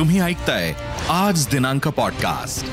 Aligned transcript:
तुम्ही 0.00 0.20
ऐकताय 0.20 0.74
आज 1.08 1.46
दिनांक 1.46 1.88
पॉडकास्ट 1.88 2.66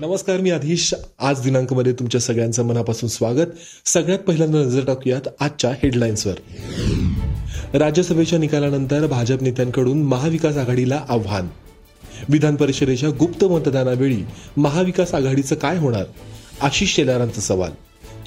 नमस्कार 0.00 0.36
मी 0.36 0.50
आधीश 0.50 0.94
आज 1.18 1.40
दिनांकमध्ये 1.40 1.92
तुमच्या 1.92 2.20
सगळ्यांचं 2.20 2.64
मनापासून 2.64 3.08
स्वागत. 3.08 3.46
सगळ्यात 3.84 4.18
पहिल्यांदा 4.18 4.58
नजर 4.58 4.84
टाकूयात 4.84 5.20
आजच्या 5.40 5.70
हेडलाईन्सवर 5.70 6.34
राज्यसभेच्या 7.78 8.38
निकालानंतर 8.38 9.06
भाजप 9.06 9.42
नेत्यांकडून 9.42 10.02
महाविकास 10.02 10.56
आघाडीला 10.56 11.04
आव्हान. 11.08 11.48
विधान 12.28 12.56
परिषदेच्या 12.56 13.10
गुप्त 13.10 13.44
मतदानावेळी 13.44 14.22
महाविकास 14.56 15.14
आघाडीचं 15.14 15.54
काय 15.54 15.78
होणार? 15.78 16.04
आशिष 16.60 16.94
शेलारांचा 16.94 17.40
सवाल. 17.40 17.70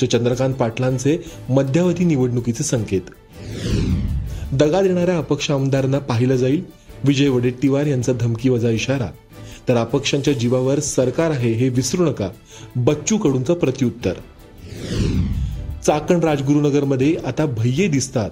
जो 0.02 0.06
चंद्रकांत 0.06 0.54
पाटलांचे 0.54 1.18
मध्यावधी 1.50 2.06
निवडणुकीचे 2.06 2.64
संकेत. 2.64 3.02
दगा 4.54 4.82
देणाऱ्या 4.82 5.18
अपक्ष 5.18 5.52
आमदारांना 5.52 6.00
पाहिलं 6.00 6.36
जाईल. 6.36 6.85
विजय 7.08 7.28
वडेट्टीवार 7.28 7.86
यांचा 7.86 8.14
धमकी 8.14 8.50
वजा 8.50 8.70
इशारा. 8.70 9.08
तर 9.70 9.76
अपक्षांच्या 9.76 10.34
जीवावर 10.34 10.80
सरकार 10.80 11.32
आहे 11.32 11.52
हे 11.52 11.70
विसरू 11.70 12.06
नका. 12.06 12.30
बच्चू 12.76 13.18
कडूंचं 13.18 13.54
प्रत्युत्तर. 13.54 14.14
चाकण 15.86 16.20
राजगुरुनगरमध्ये 16.20 17.16
आता 17.26 17.46
भय्ये 17.46 17.88
दिसतात. 17.88 18.30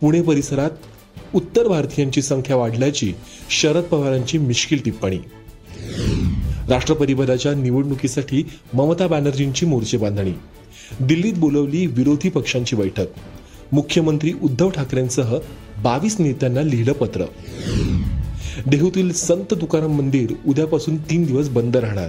पुणे 0.00 0.22
परिसरात 0.22 0.70
उत्तर 1.34 1.68
भारतीयांची 1.68 2.22
संख्या 2.22 2.56
वाढल्याची 2.56 3.14
शरद 3.50 3.82
पवारांची 3.82 4.38
मिश्किल 4.38 4.78
टिप्पणी. 4.84 5.18
राष्ट्रपतीपदाच्या 6.68 7.54
निवडणुकीसाठी 7.54 8.48
ममता 8.74 9.06
बॅनर्जींची 9.06 9.66
मोर्चे 9.66 9.96
बांधणी. 9.96 10.32
दिल्लीत 11.00 11.32
बोलवली 11.36 11.86
विरोधी 11.86 12.28
पक्षांची 12.28 12.76
बैठक. 12.76 13.06
मुख्यमंत्री 13.72 14.32
उद्धव 14.42 14.70
ठाकरेंसह 14.70 15.38
बावीस 15.82 16.16
नेत्यांना 16.20 16.62
लिहिलं 16.62 16.92
पत्र. 16.92 17.24
देहूतील 18.66 19.12
संत 19.12 19.54
तुकाराम 19.60 19.90
मंदिर 19.90 20.32
उद्यापासून 20.46 20.96
तीन 20.96 21.24
दिवस 21.24 21.48
बंद 21.48 21.76
राहणार. 21.76 22.08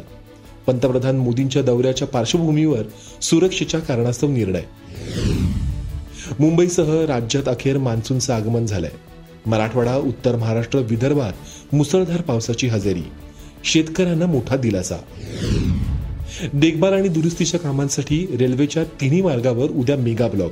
पंतप्रधान 0.67 1.17
मोदींच्या 1.17 1.61
दौऱ्याच्या 1.61 2.07
पार्श्वभूमीवर 2.07 2.83
सुरक्षेच्या 3.21 3.79
कारणास्तव 3.79 4.29
निर्णय. 4.29 4.61
मुंबईसह 6.39 7.05
राज्यात 7.05 7.47
अखेर 7.47 7.77
मान्सूनचं 7.77 8.33
आगमन 8.33 8.65
झालंय. 8.65 8.89
मराठवाडा 9.45 9.95
उत्तर 9.95 10.35
महाराष्ट्र 10.35 10.79
विदर्भात 10.79 11.33
मुसळधार 11.75 12.21
पावसाची 12.21 12.67
हजेरी. 12.67 13.03
शेतकऱ्यांना 13.63 14.25
मोठा 14.25 14.55
दिलासा. 14.55 14.97
देखभाल 16.53 16.93
आणि 16.93 17.07
दुरुस्तीच्या 17.07 17.59
कामांसाठी 17.59 18.27
रेल्वेच्या 18.37 18.83
तिन्ही 18.83 19.21
मार्गावर 19.21 19.69
उद्या 19.69 19.97
मेगा 19.97 20.27
ब्लॉक 20.27 20.51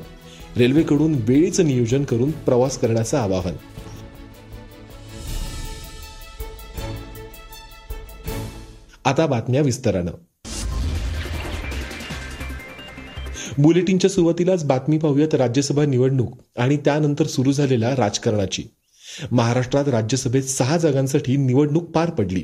रेल्वेकडून 0.58 1.16
वेळेचं 1.20 1.66
नियोजन 1.66 2.04
करून 2.04 2.32
प्रवास 2.32 2.78
करण्याचं 2.78 3.18
आवाहन. 3.18 3.54
आता 9.10 9.26
बातम्या 9.26 9.62
विस्तारानं. 9.62 10.12
बुलेटिनच्या 13.58 14.10
सुरुवातीलाच 14.10 14.66
बातमी 14.66 14.98
पाहूयात 14.98 15.36
राज्यसभा 15.36 15.86
निवडणूक 15.86 16.40
आणि 16.58 16.78
त्यानंतर 16.78 17.26
सुरू 17.26 17.52
झालेल्या 17.52 17.96
राजकारणाची. 17.96 18.64
महाराष्ट्रात 19.32 19.88
राज्यसभेत 19.88 20.44
सहा 20.44 20.78
जागांसाठी 20.78 21.38
निवडणूक 21.38 21.84
पार 21.84 22.10
पडली. 22.10 22.44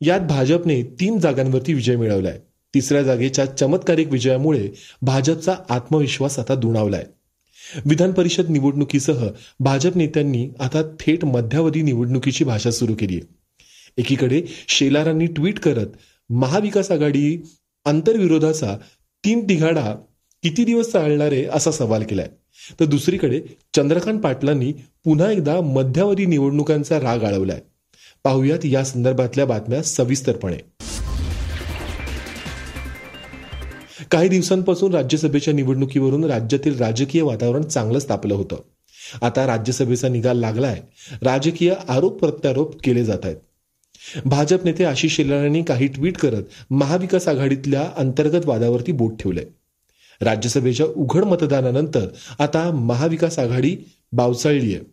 यात 0.00 0.20
भाजपने 0.20 0.82
तीन 0.82 1.18
जागांवरती 1.18 1.72
विजय 1.72 1.96
मिळवलाय. 1.96 2.38
तिसऱ्या 2.74 3.02
जागेच्या 3.02 3.44
चमत्कारिक 3.44 4.08
विजयामुळे 4.08 4.68
भाजपचा 5.02 5.54
आत्मविश्वास 5.68 6.38
आता 6.38 6.54
दुणावलाय. 6.54 7.04
विधान 7.84 8.12
परिषद 8.12 8.50
निवडणुकीसह 8.50 9.28
भाजप 9.60 9.96
नेत्यांनी 9.96 10.48
आता 10.60 10.82
थेट 10.82 11.24
मध्यावधी 11.24 11.82
निवडणुकीची 11.82 12.44
भाषा 12.44 12.70
सुरू 12.70 12.94
केली 12.94 13.14
आहे 13.14 13.35
एकीकडे 13.98 14.42
शेलारांनी 14.68 15.26
ट्विट 15.26 15.60
करत 15.60 15.86
महाविकास 16.30 16.90
आघाडी 16.90 17.42
आंतरविरोधाचा 17.84 18.76
तीन 19.24 19.44
तिघाडा 19.44 19.94
किती 20.42 20.64
दिवस 20.64 20.92
चालणार 20.92 21.32
आहे 21.32 21.44
असा 21.44 21.70
सवाल 21.70 22.02
केलाय. 22.02 22.28
तर 22.80 22.84
दुसरीकडे 22.84 23.42
चंद्रकांत 23.76 24.20
पाटलांनी 24.20 24.72
पुन्हा 25.04 25.30
एकदा 25.30 25.60
मध्यावधी 25.60 26.26
निवडणुकांचा 26.26 27.00
राग 27.00 27.24
आळवलाय. 27.24 27.60
पाहुयात 28.24 28.58
या 28.64 28.84
संदर्भातल्या 28.84 29.46
बातम्या 29.46 29.82
सविस्तरपणे. 29.82 30.56
काही 34.10 34.28
दिवसांपासून 34.28 34.94
राज्यसभेच्या 34.94 35.54
निवडणुकीवरून 35.54 36.24
राज्यातील 36.24 36.78
राजकीय 36.78 37.22
वातावरण 37.22 37.62
चांगलंच 37.62 38.08
तापलं 38.08 38.34
होतं. 38.34 38.56
आता 39.22 39.46
राज्यसभेचा 39.46 40.08
निकाल 40.08 40.38
लागलाय. 40.38 40.80
राजकीय 41.22 41.74
आरोप 41.88 42.20
प्रत्यारोप 42.20 42.82
केले 42.84 43.04
जात 43.04 43.18
आहेत. 43.24 43.36
भाजप 44.24 44.64
नेते 44.64 44.84
आशिष 44.84 45.16
शेलारांनी 45.16 45.62
काही 45.62 45.86
ट्विट 45.86 46.18
करत 46.18 46.42
महाविकास 46.70 47.28
आघाडीतल्या 47.28 47.88
अंतर्गत 47.96 48.46
वादावरती 48.46 48.92
बोट 48.92 49.22
ठेवलंय. 49.22 49.44
राज्यसभेच्या 50.20 50.86
उघड 50.86 51.24
मतदानानंतर 51.24 52.06
आता 52.38 52.70
महाविकास 52.70 53.38
आघाडी 53.38 53.76
बावचाळली 54.12 54.74
आहे. 54.74 54.84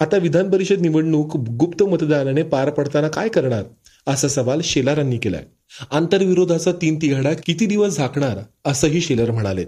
आता 0.00 0.16
विधान 0.16 0.50
परिषद 0.50 0.80
निवडणूक 0.80 1.36
गुप्त 1.36 1.82
मतदानाने 1.82 2.42
पार 2.42 2.70
पडताना 2.70 3.08
काय 3.08 3.28
करणार 3.28 3.62
असा 4.06 4.28
सवाल 4.28 4.60
शेलारांनी 4.64 5.18
केलाय. 5.18 5.44
आंतरविरोधाचा 5.90 6.72
तीन 6.72 6.96
तिघाडा 6.96 7.32
किती 7.46 7.66
दिवस 7.66 7.96
झाकणार 7.96 8.38
असंही 8.64 9.00
शेलर 9.00 9.30
म्हणाले. 9.30 9.64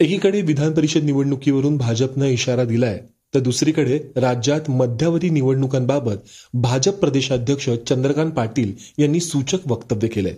एकीकडे 0.00 0.40
विधान 0.40 0.72
परिषद 0.72 1.02
निवडणुकीवरून 1.02 1.76
भाजपनं 1.76 2.24
इशारा 2.24 2.64
दिलाय. 2.64 3.00
तर 3.34 3.40
दुसरीकडे 3.40 3.98
राज्यात 4.16 4.70
मध्यावधी 4.70 5.30
निवडणुकांबाबत 5.30 6.16
भाजप 6.54 6.92
प्रदेशाध्यक्ष 6.92 7.70
चंद्रकांत 7.88 8.32
पाटील 8.32 8.72
यांनी 8.98 9.20
सूचक 9.20 9.58
वक्तव्य 9.66 10.08
केलंय. 10.08 10.34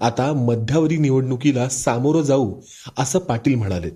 आता 0.00 0.32
मध्यावधी 0.32 0.96
निवडणुकीला 0.96 1.68
सामोरं 1.68 2.22
जाऊ 2.22 2.60
असं 2.98 3.18
पाटील 3.18 3.54
म्हणाले. 3.54 3.90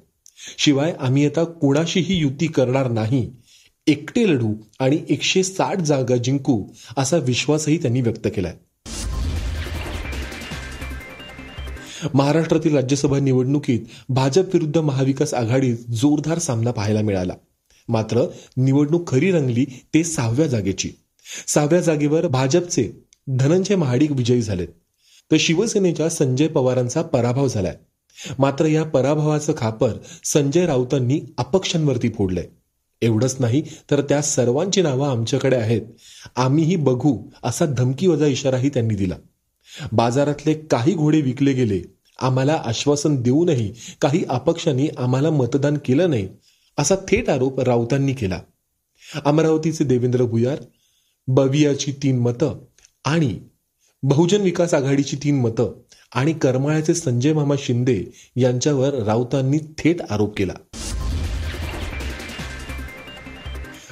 शिवाय 0.59 0.95
आम्ही 1.01 1.27
आता 1.27 1.45
कुणाशीही 1.45 2.17
युती 2.17 2.47
करणार 2.47 2.91
नाही. 2.91 3.31
एकटे 3.87 4.29
लढू 4.29 4.55
आणि 4.79 4.99
एकशे 5.09 5.43
साठ 5.43 5.79
जागा 5.79 6.17
जिंकू 6.17 6.65
असा 6.97 7.17
विश्वासही 7.17 7.79
त्यांनी 7.79 8.01
व्यक्त 8.01 8.29
केलाय. 8.37 8.55
महाराष्ट्रातील 12.15 12.75
राज्यसभा 12.75 13.19
निवडणुकीत 13.19 13.81
भाजप 14.09 14.55
विरुद्ध 14.55 14.79
महाविकास 14.79 15.35
आघाडीत 15.35 15.77
जोरदार 15.91 16.39
सामना 16.39 16.71
पाहायला 16.71 17.01
मिळाला. 17.01 17.35
मात्र 17.91 18.27
निवडणूक 18.57 19.09
खरी 19.09 19.31
रंगली 19.31 19.65
ते 19.65 20.05
सहाव्या 20.05 20.47
जागेची. 20.47 20.91
सहाव्या 21.49 21.81
जागेवर 21.81 22.27
भाजपचे 22.27 22.91
धनंजय 23.29 23.75
महाडिक 23.75 24.13
विजयी 24.13 24.43
झालेत. 24.43 24.69
तर 25.33 25.37
शिवसेनेच्या 25.41 26.09
संजय 26.09 26.47
पवारांचा 26.47 27.03
पराभव 27.03 27.49
झालाय. 27.49 27.77
मात्र 28.39 28.65
या 28.65 28.83
पराभवाचं 28.83 29.53
खापर 29.57 29.91
संजय 30.25 30.67
राऊतांनी 30.67 31.21
अपक्षांवरती 31.39 32.09
फोडलंय. 32.09 32.47
एवढंच 33.03 33.37
नाही 33.39 33.63
तर 33.91 34.01
त्या 34.01 34.23
सर्वांची 34.23 34.83
नावं 34.83 35.09
आमच्याकडे 35.09 35.57
आहेत. 35.57 35.83
आम्हीही 36.37 36.77
बघू 36.77 37.19
असा 37.43 37.67
धमकीवजा 37.67 38.27
इशाराही 38.27 38.69
त्यांनी 38.69 38.95
दिला. 38.95 39.17
बाजारातले 39.93 40.55
काही 40.55 40.95
घोडे 40.95 41.21
विकले 41.21 41.53
गेले. 41.53 41.83
आम्हाला 42.19 42.63
आश्वासन 42.65 43.23
देऊनही 43.23 43.75
काही 44.01 44.25
अपक्षांनी 44.29 44.89
आम्हाला 44.99 45.31
मतदान 45.31 45.79
केलं 45.85 46.11
नाही. 46.11 46.29
असा 46.79 46.95
थेट 47.09 47.29
आरोप 47.31 47.61
राऊतांनी 47.61 48.13
केला. 48.13 48.41
अमरावतीचे 49.25 49.85
देवेंद्र 49.85 50.25
भुयार 50.25 50.59
बवियाची 51.29 51.93
तीन 51.93 52.19
मतं 52.19 52.59
आणि 53.05 53.39
बहुजन 54.03 54.41
विकास 54.41 54.75
आघाडीची 54.75 55.17
तीन 55.17 55.41
मतं 55.41 55.73
आणि 56.15 56.33
करमाळ्याचे 56.33 56.95
संजय 56.95 57.33
मामा 57.33 57.55
शिंदे 57.59 58.03
यांच्यावर 58.37 58.95
राऊतांनी 59.03 59.59
थेट 59.79 60.01
आरोप 60.11 60.37
केला. 60.37 60.55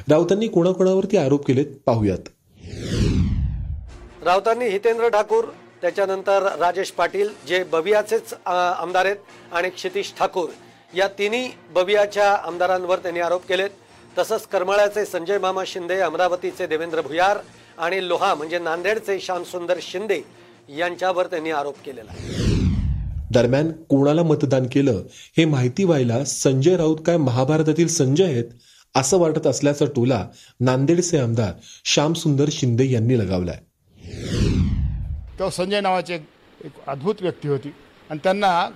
राऊतांनी 0.09 0.49
कोणाकोणावरती 0.49 1.17
आरोप 1.17 1.47
केलेत 1.47 1.77
पाहूयात. 1.87 2.29
राऊतांनी 4.25 4.69
हितेंद्र 4.69 5.09
ठाकूर 5.09 5.45
त्याच्यानंतर 5.81 6.43
राजेश 6.59 6.91
पाटील 6.91 7.29
जे 7.49 7.63
बवियाचेच 7.65 8.35
आमदार 8.47 9.05
आहेत 9.05 9.53
आणि 9.53 9.71
क्षितिश 9.71 10.13
ठाकूर. 10.19 10.49
या 10.95 11.07
तिन्ही 11.09 11.49
बबियाच्या 11.71 12.33
आमदारांवर 12.35 12.99
त्यांनी 12.99 13.21
आरोप 13.21 13.47
केलेत. 13.47 13.71
तसंच 14.19 14.47
करमाळ्याचे 14.47 15.05
संजय 15.05 15.39
मामा 15.39 15.63
शिंदे 15.67 15.99
अमरावतीचे 16.01 16.67
देवेंद्र 16.67 17.01
भुयार 17.01 17.39
आणि 17.79 18.09
लोहा 18.09 18.35
म्हणजे 18.35 18.59
नांदेडचे 18.59 19.19
श्यामसुंदर 19.21 19.79
शिंदे 19.83 20.21
यांच्यावर 20.69 21.27
त्यांनी 21.27 21.51
आरोप 21.51 21.77
केलेला 21.87 22.13
दरम्यान 23.31 23.71
कोणाला 23.89 24.23
मतदान 24.23 24.67
केलं 24.67 25.03
हे 25.37 25.45
माहिती 25.45 25.85
व्हायला 25.85 26.25
संजय 26.25 26.77
राऊत 26.77 26.97
काय 27.07 27.17
महाभारतातील 27.17 27.89
संजय 27.89 28.25
आहेत 28.25 28.45
असं 28.95 29.19
वाटत 29.19 29.47
असल्याचा 29.47 29.85
टोला 29.97 30.27
नांदेडचे 30.61 31.19
आमदार 31.19 31.53
श्यामसुंदर 31.85 32.49
शिंदे 32.53 32.91
यांनी 32.91 33.19
लगावलाय. 33.19 33.59
तेव्हा 35.39 35.51
संजय 35.51 35.81
नावाची 35.81 36.15
एक 36.15 36.73
अद्भुत 36.87 37.15
व्यक्ती 37.21 37.49
होती. 37.49 37.75
आणि 38.11 38.19
त्यांना 38.23 38.69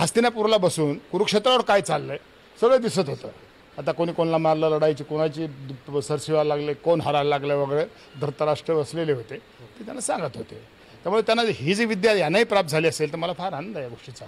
हस्तिनापूरला 0.00 0.56
बसून 0.56 0.96
कुरुक्षेत्रावर 1.12 1.60
काय 1.68 1.80
चाललं 1.80 2.12
आहे 2.12 2.58
सगळं 2.58 2.80
दिसत 2.82 3.08
होतं. 3.08 3.28
आता 3.78 3.92
कोणी 3.92 4.12
कोणाला 4.12 4.38
मारलं 4.38 4.68
लढायची 4.70 5.04
कोणाची 5.04 5.46
सरशिवा 6.06 6.44
लागले 6.44 6.72
कोण 6.74 7.00
हरायला 7.00 7.28
लागले 7.28 7.54
वगैरे 7.54 7.84
धृतराष्ट्र 8.20 8.74
बसलेले 8.74 9.12
होते 9.12 9.36
ते 9.36 9.84
त्यांना 9.84 10.00
सांगत 10.00 10.36
होते. 10.36 10.54
त्यामुळे 11.04 11.22
त्यांना 11.26 11.42
ही 11.58 11.74
जी 11.74 11.84
विद्या 11.84 12.12
यांनाही 12.14 12.44
प्राप्त 12.44 12.70
झाली 12.70 12.88
असेल 12.88 13.12
तर 13.12 13.18
मला 13.18 13.32
फार 13.32 13.52
आनंद 13.52 13.76
आहे 13.76 13.84
या 13.84 13.90
गोष्टीचा. 13.90 14.24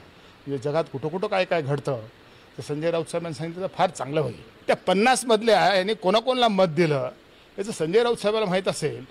म्हणजे 0.46 0.62
जगात 0.68 0.84
कुठं 0.92 1.08
कुठं 1.08 1.26
काय 1.26 1.44
काय 1.44 1.62
घडतं 1.62 2.00
तर 2.56 2.62
संजय 2.62 2.90
राऊत 2.90 3.04
साहेबांनी 3.10 3.34
सांगितलं 3.34 3.62
तर 3.62 3.74
फार 3.76 3.90
चांगलं 3.90 4.20
होईल. 4.20 4.40
त्या 4.66 4.76
पन्नासमधल्या 4.86 5.74
यांनी 5.74 5.94
कोणाकोणाला 5.94 6.48
मत 6.48 6.74
दिलं 6.76 7.10
याचं 7.58 7.72
संजय 7.72 8.02
राऊत 8.02 8.16
साहेबाला 8.16 8.46
माहीत 8.46 8.68
असेल 8.68 9.04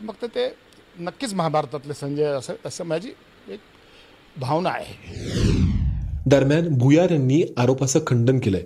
मग 0.00 0.14
तर 0.22 0.26
ते 0.34 0.48
नक्कीच 1.00 1.34
महाभारतातले 1.34 1.94
संजय 1.94 2.24
असं 2.26 2.54
असं 2.64 2.84
माझी 2.84 3.12
एक 3.48 3.60
भावना 4.36 4.70
आहे. 4.70 5.51
दरम्यान 6.26 6.68
भुयार 6.78 7.10
यांनी 7.10 7.42
आरोपाचं 7.58 8.00
खंडन 8.06 8.38
केलंय. 8.38 8.62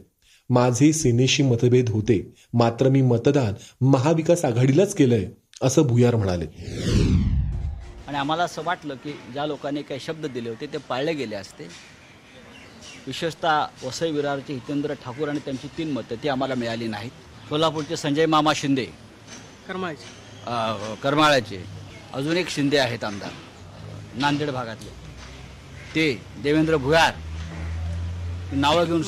माझे 0.51 0.93
सेनेशी 0.93 1.43
मतभेद 1.43 1.89
होते. 1.91 2.19
मात्र 2.53 2.89
मी 2.89 3.03
मतदान 3.03 3.55
महाविकास 3.87 4.45
आघाडीलाच 4.45 4.95
केलंय 4.95 5.25
असं 5.63 5.83
भुयार 5.83 6.17
म्हणाले. 6.17 6.47
आणि 8.07 8.17
आम्हाला 8.17 8.45
असं 8.45 8.63
वाटलं 8.65 8.95
की 8.95 9.13
ज्या 9.33 9.47
लोकांनी 9.47 9.83
काही 9.83 10.01
शब्द 10.01 10.27
दिले 10.27 10.49
होते 10.49 10.67
ते 10.73 10.79
पाळले 10.89 11.13
गेले 11.13 11.37
असते. 11.37 11.69
विशेषतः 13.07 13.65
वसई 13.85 14.11
विरारचे 14.11 14.53
हितेंद्र 14.53 14.95
ठाकूर 15.05 15.29
आणि 15.29 15.39
त्यांची 15.45 15.69
तीन 15.79 15.91
मतं 15.93 16.23
ती 16.23 16.29
आम्हाला 16.29 16.55
मिळाली 16.55 16.89
नाहीत. 16.89 17.11
सोलापूरचे 17.49 17.97
संजय 17.97 18.27
मामा 18.27 18.53
शिंदे 18.57 18.87
करमाळ्याची 19.69 21.01
करमाळ्याचे 21.03 21.63
अजून 22.15 22.37
एक 22.37 22.49
शिंदे 22.49 22.79
आहेत 22.79 23.05
आमदार 23.05 23.31
नांदेड 24.21 24.51
भागातले. 24.51 24.91
ते 25.95 26.13
देवेंद्र 26.43 26.77
भुयार 26.77 27.13
नावं 28.53 28.85
घेऊन 28.85 29.03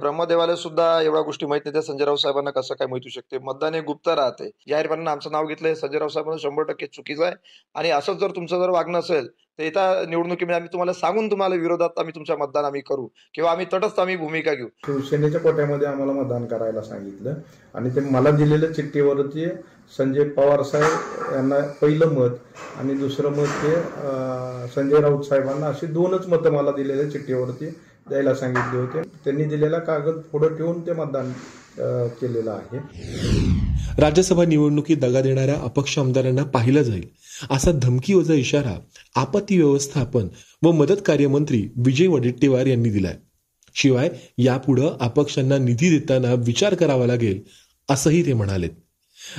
ब्रह्मदेवाला 0.00 0.54
सुद्धा 0.56 0.86
एवढ्या 1.02 1.22
गोष्टी 1.22 1.46
माहीत 1.46 1.62
नाही 1.64 1.72
त्या 1.72 1.82
संजय 1.82 2.04
राऊत 2.04 2.18
साहेबांना 2.18 2.50
कसं 2.50 2.74
काय 2.74 2.86
माहिती 2.88 3.10
शकते? 3.10 3.38
मतदान 3.38 3.74
हे 3.74 3.80
गुप्त 3.80 4.08
राहते. 4.08 4.48
जाहीरपणाने 4.68 5.10
आमचं 5.10 5.32
नाव 5.32 5.46
घेतलंय. 5.46 5.74
संजय 5.74 5.98
राऊत 5.98 6.10
साहेबांना 6.10 6.38
शंभर 6.42 6.62
टक्के 6.68 6.86
चुकीचं 6.86 7.24
आहे. 7.24 7.34
आणि 7.74 7.90
असंच 7.90 8.18
जर 8.20 8.30
तुमचं 8.36 8.60
जर 8.60 8.70
वागणं 8.70 8.98
असेल 8.98 9.26
तर 9.58 9.62
येत्या 9.62 10.04
निवडणुकीमध्ये 10.08 10.56
आम्ही 10.56 10.68
तुम्हाला 10.72 10.92
सांगून 10.92 11.30
तुम्हाला 11.30 11.54
विरोधात 11.54 11.98
आम्ही 11.98 12.14
तुमच्या 12.14 12.36
मतदान 12.36 12.64
आम्ही 12.64 12.80
करू. 12.88 13.06
किंवा 13.34 13.50
आम्ही 13.50 13.66
तटस्थ 13.72 14.00
आम्ही 14.00 14.16
भूमिका 14.16 14.54
घेऊ. 14.54 14.68
शिवसेनेच्या 14.86 15.40
कोट्यामध्ये 15.40 15.88
आम्हाला 15.88 16.12
मतदान 16.12 16.46
करायला 16.46 16.82
सांगितलं. 16.82 17.34
आणि 17.74 17.90
ते 17.90 18.00
मला 18.10 18.30
दिलेल्या 18.30 18.72
चिठ्ठीवरती 18.74 19.46
संजय 19.96 20.24
पवार 20.36 20.62
साहेब 20.62 21.34
यांना 21.34 21.58
पहिलं 21.80 22.12
मत 22.14 22.36
आणि 22.78 22.94
दुसरं 22.94 23.30
मत 23.32 23.62
ते 23.62 23.74
संजय 24.74 25.00
राऊत 25.00 25.24
साहेबांना 25.24 25.66
अशी 25.68 25.86
दोनच 25.86 26.26
मतं 26.28 26.52
मला 26.52 26.70
दिलेल्या 26.70 27.10
चिठ्ठीवरती 27.10 27.68
द्यायला 28.08 28.34
सांगितले 28.34 28.78
होते. 28.80 29.02
त्यांनी 29.02 29.44
दिलेला 29.44 29.78
कागद 29.78 30.20
पुढे 30.32 30.48
ठेवून 30.48 30.86
ते 30.86 30.92
मतदान 30.92 31.32
अं, 31.78 32.08
केलेलं 32.08 32.50
आहे. 32.50 32.78
राज्यसभा 33.98 34.44
निवडणुकीत 34.44 34.96
दगा 34.96 35.20
देणाऱ्या 35.20 35.56
अपक्ष 35.60 35.98
आमदारांना 35.98 36.42
पाहिलं 36.42 36.82
जाईल 36.82 37.04
असा 37.50 37.70
धमकीवजा 37.82 38.34
इशारा 38.34 38.78
आपत्ती 39.14 39.56
व्यवस्थापन 39.56 40.28
व 40.62 40.70
मदत 40.72 41.00
कार्यमंत्री 41.06 41.68
विजय 41.76 42.06
वडेट्टीवार 42.06 42.66
यांनी 42.66 42.90
दिलाय. 42.90 43.16
शिवाय 43.74 44.10
यापुढं 44.38 44.96
अपक्षांना 45.00 45.58
निधी 45.58 45.98
देताना 45.98 46.34
विचार 46.34 46.74
करावा 46.74 47.06
लागेल 47.06 47.40
असंही 47.88 48.26
ते 48.26 48.32
म्हणालेत. 48.32 48.70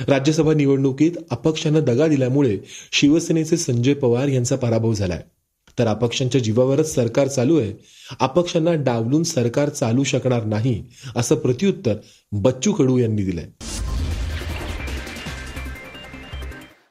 राज्यसभा 0.08 0.54
निवडणुकीत 0.54 1.12
अपक्षांना 1.30 1.80
दगा 1.80 2.06
दिल्यामुळे 2.06 2.58
शिवसेनेचे 2.92 3.56
संजय 3.56 3.94
पवार 3.94 4.28
यांचा 4.28 4.56
पराभव 4.56 4.92
झालाय. 4.92 5.22
तर 5.78 5.86
अपक्षांच्या 5.86 6.40
जीवावरच 6.40 6.94
सरकार 6.94 7.28
चालू 7.28 7.58
आहे. 7.60 7.72
अपक्षांना 8.20 8.72
डावलून 8.74 9.22
सरकार 9.22 9.68
चालू 9.68 10.04
शकणार 10.04 10.44
नाही 10.44 10.84
असं 11.16 11.34
प्रत्युत्तर 11.34 11.94
बच्चू 12.32 12.72
कडू 12.72 12.98
यांनी 12.98 13.22
दिलंय. 13.22 13.46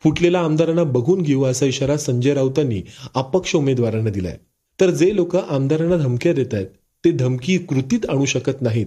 फुटलेल्या 0.04 0.42
आमदारांना 0.42 0.84
बघून 0.84 1.22
घेऊ 1.22 1.44
असा 1.44 1.66
इशारा 1.66 1.98
संजय 1.98 2.34
राऊतांनी 2.34 2.82
अपक्ष 3.16 3.56
उमेदवारांना 3.56 4.10
दिलाय. 4.10 4.38
तर 4.82 4.90
जे 4.90 5.16
लोक 5.16 5.36
आमदारांना 5.36 5.98
धमक्या 5.98 6.34
देत 6.34 6.54
आहेत 6.54 6.68
ते 7.06 7.12
धमकी 7.12 7.58
कृतीत 7.58 8.10
आणू 8.10 8.26
शकत 8.26 8.62
नाहीत. 8.62 8.86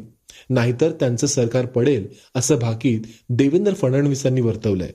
नाहीतर 0.50 0.90
त्यांचं 0.90 1.26
सरकार 1.26 1.66
पडेल 1.66 2.06
असं 2.34 2.56
भाकीत 2.56 3.00
देवेंद्र 3.28 3.74
फडणवीसांनी 3.74 4.40
वर्तवलंय. 4.40 4.90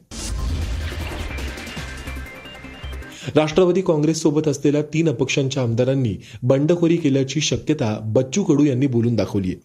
राष्ट्रवादी 3.36 3.82
काँग्रेस 3.82 4.22
सोबत 4.22 4.48
असलेल्या 4.48 4.82
तीन 4.94 5.10
अपक्षांच्या 5.10 5.64
आमदारांनी 5.64 6.16
बंडखोरी 6.44 6.98
केल्याची 6.98 7.42
शक्यता 7.42 7.98
बच्चू 8.06 8.44
कडू 8.44 8.66
यांनी 8.66 8.88
बोलून 8.88 9.16
दाखवली 9.16 9.52
आहे. 9.52 9.60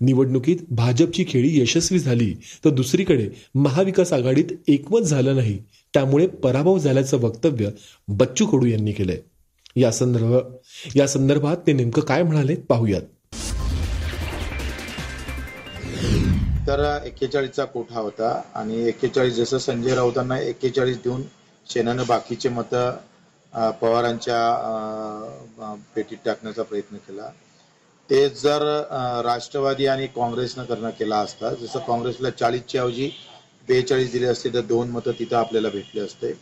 निवडणुकीत 0.00 0.56
भाजपची 0.70 1.24
खेळी 1.28 1.60
यशस्वी 1.60 1.98
झाली 1.98 2.32
तर 2.64 2.70
दुसरीकडे 2.70 3.28
महाविकास 3.54 4.12
आघाडीत 4.12 4.52
एकमत 4.68 5.00
झालं 5.00 5.36
नाही 5.36 5.58
त्यामुळे 5.94 6.26
पराभव 6.26 6.78
झाल्याचं 6.78 7.20
वक्तव्य 7.20 7.70
बच्चू 8.08 8.46
कडू 8.46 8.66
यांनी 8.66 8.92
केलंय. 8.92 9.18
या 9.76 9.90
संदर्भ 9.92 10.34
या 10.96 11.06
संदर्भात 11.08 11.56
ते 11.66 11.72
नेमकं 11.72 12.02
काय 12.02 12.22
म्हणाले 12.22 12.54
पाहूयात. 12.68 13.02
तर 16.66 16.80
एक्केचाळीसचा 17.04 17.64
कोठा 17.64 18.00
होता 18.00 18.40
आणि 18.54 18.86
एक्केचाळीस 18.88 19.34
जसं 19.34 19.58
संजय 19.58 19.94
राऊतांना 19.94 20.38
एक्केचाळीस 20.40 20.96
देऊन 20.96 21.22
सेनानं 21.66 22.06
बाकीचे 22.06 22.48
मतं 22.48 22.96
पवारांच्या 23.80 24.40
पेटीत 25.94 26.18
टाकण्याचा 26.24 26.62
प्रयत्न 26.62 26.96
केला. 26.98 27.30
ते 28.10 28.28
जर 28.30 28.62
राष्ट्रवादी 29.24 29.86
आणि 29.86 30.06
काँग्रेसनं 30.06 30.64
करणं 30.64 30.90
केला 30.98 31.18
असता 31.18 31.52
जसं 31.54 31.78
काँग्रेसला 31.86 32.30
चाळीसच्या 32.30 32.82
ऐवजी 32.82 33.10
बेचाळीस 33.68 34.12
दिले 34.12 34.26
असते 34.26 34.52
तर 34.54 34.60
दोन 34.66 34.90
मतं 34.90 35.12
तिथं 35.18 35.36
आपल्याला 35.36 35.68
भेटले 35.68 36.00
असते. 36.00 36.32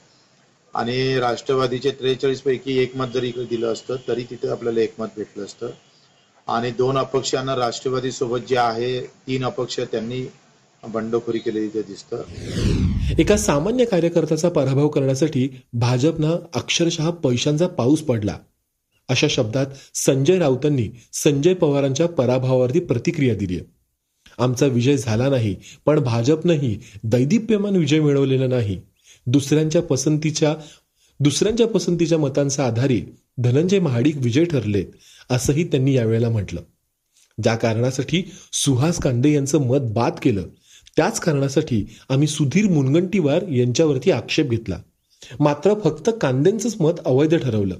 आणि 0.74 1.18
राष्ट्रवादीचे 1.20 1.90
त्रेचाळीस 1.90 2.40
पैकी 2.42 2.76
एक 2.78 2.96
मत 2.96 3.06
जरी 3.14 3.28
इकडे 3.28 3.44
दिलं 3.44 3.72
असतं 3.72 3.96
तरी 4.08 4.24
तिथे 4.30 4.48
आपल्याला 4.48 4.80
एक 4.80 4.94
मत 4.98 5.08
भेटलं 5.16 5.44
असतं. 5.44 5.70
आणि 6.48 6.70
दोन 6.72 6.98
अपक्षांना 6.98 7.56
राष्ट्रवादी 7.56 8.12
सोबत 8.12 8.46
जे 8.48 8.56
आहे 8.58 9.00
तीन 9.26 9.44
अपक्ष 9.44 9.80
त्यांनी 9.80 10.26
बंडखोरी 10.82 11.38
केलेली 11.38 11.68
ते 11.68 11.82
दिसतं. 11.82 12.22
एका 13.18 13.36
सामान्य 13.36 13.84
कार्यकर्त्याचा 13.84 14.48
पराभव 14.48 14.88
करण्यासाठी 14.88 15.48
भाजपनं 15.72 16.36
अक्षरशः 16.54 17.10
पैशांचा 17.10 17.66
पाऊस 17.66 18.00
पडला. 18.02 18.36
अशा 19.08 19.26
शब्दात 19.30 19.66
संजय 19.94 20.38
राऊतांनी 20.38 20.88
संजय 21.12 21.54
पवारांच्या 21.54 22.08
पराभवावरती 22.08 22.80
प्रतिक्रिया 22.80 23.34
दिली 23.34 23.56
आहे. 23.56 23.64
आमचा 24.38 24.66
विजय 24.66 24.96
झाला 24.96 25.28
नाही 25.28 25.54
पण 25.86 25.98
भाजपनंही 25.98 26.76
दैदिप्यमान 27.04 27.76
विजय 27.76 28.00
मिळवलेला 28.00 28.46
नाही. 28.46 28.78
दुसऱ्यांच्या 29.26 29.82
पसंतीच्या 29.82 30.54
दुसऱ्यांच्या 31.20 31.66
पसंतीच्या 31.66 32.18
मतांचा 32.18 32.66
आधारे 32.66 33.00
धनंजय 33.38 33.78
महाडिक 33.78 34.16
विजय 34.16 34.44
ठरलेत 34.44 34.86
असंही 35.30 35.64
त्यांनी 35.64 35.94
यावेळेला 35.94 36.28
म्हटलं. 36.28 36.60
ज्या 37.38 37.54
कारणासाठी 37.56 38.22
सुहास 38.52 38.98
कांदे 38.98 39.32
यांचं 39.32 39.58
मत 39.58 39.92
बाद 39.92 40.12
केलं 40.22 40.42
त्याच 41.00 41.20
कारणासाठी 41.20 41.86
आम्ही 42.08 42.28
सुधीर 42.28 42.70
मुनगंटीवार 42.70 43.42
यांच्यावरती 43.42 44.10
आक्षेप 44.10 44.50
घेतला. 44.50 44.78
मात्र 45.40 45.74
फक्त 45.84 46.10
कांदेंचंच 46.20 46.76
मत 46.80 46.92
अवैध 47.04 47.34
ठरवलं. 47.34 47.76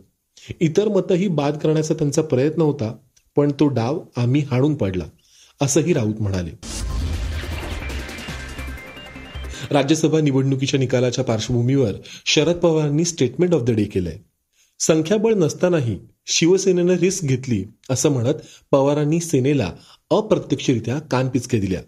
इतर 0.61 0.89
मतही 0.89 1.29
बाद 1.29 1.59
करण्याचा 1.59 1.95
त्यांचा 1.95 2.23
प्रयत्न 2.23 2.62
होता 2.62 2.97
पण 3.37 3.53
तो 3.61 3.67
डाव 3.67 4.00
आम्ही 4.17 4.41
हाणून 4.41 4.75
पडला 4.75 5.05
असंही 5.61 5.93
राऊत 5.93 6.15
म्हणाले. 6.21 6.50
राज्यसभा 9.71 10.21
निवडणुकीच्या 10.21 10.81
निकालाच्या 10.81 11.25
पार्श्वभूमीवर 11.25 11.93
शरद 12.27 12.57
पवारांनी 12.57 13.05
स्टेटमेंट 13.05 13.55
ऑफ 13.55 13.62
द 13.62 13.71
डे 13.71 13.85
केलंय. 13.85 14.19
संख्याबळ 14.79 15.35
नसतानाही 15.35 15.99
शिवसेनेनं 16.27 16.93
रिस्क 16.93 17.25
घेतली 17.25 17.65
असं 17.91 18.09
म्हणत 18.09 18.35
पवारांनी 18.71 19.21
सेनेला 19.21 19.73
अप्रत्यक्षरित्या 20.11 20.99
कानपिचके 20.99 21.59
दिल्या. 21.59 21.81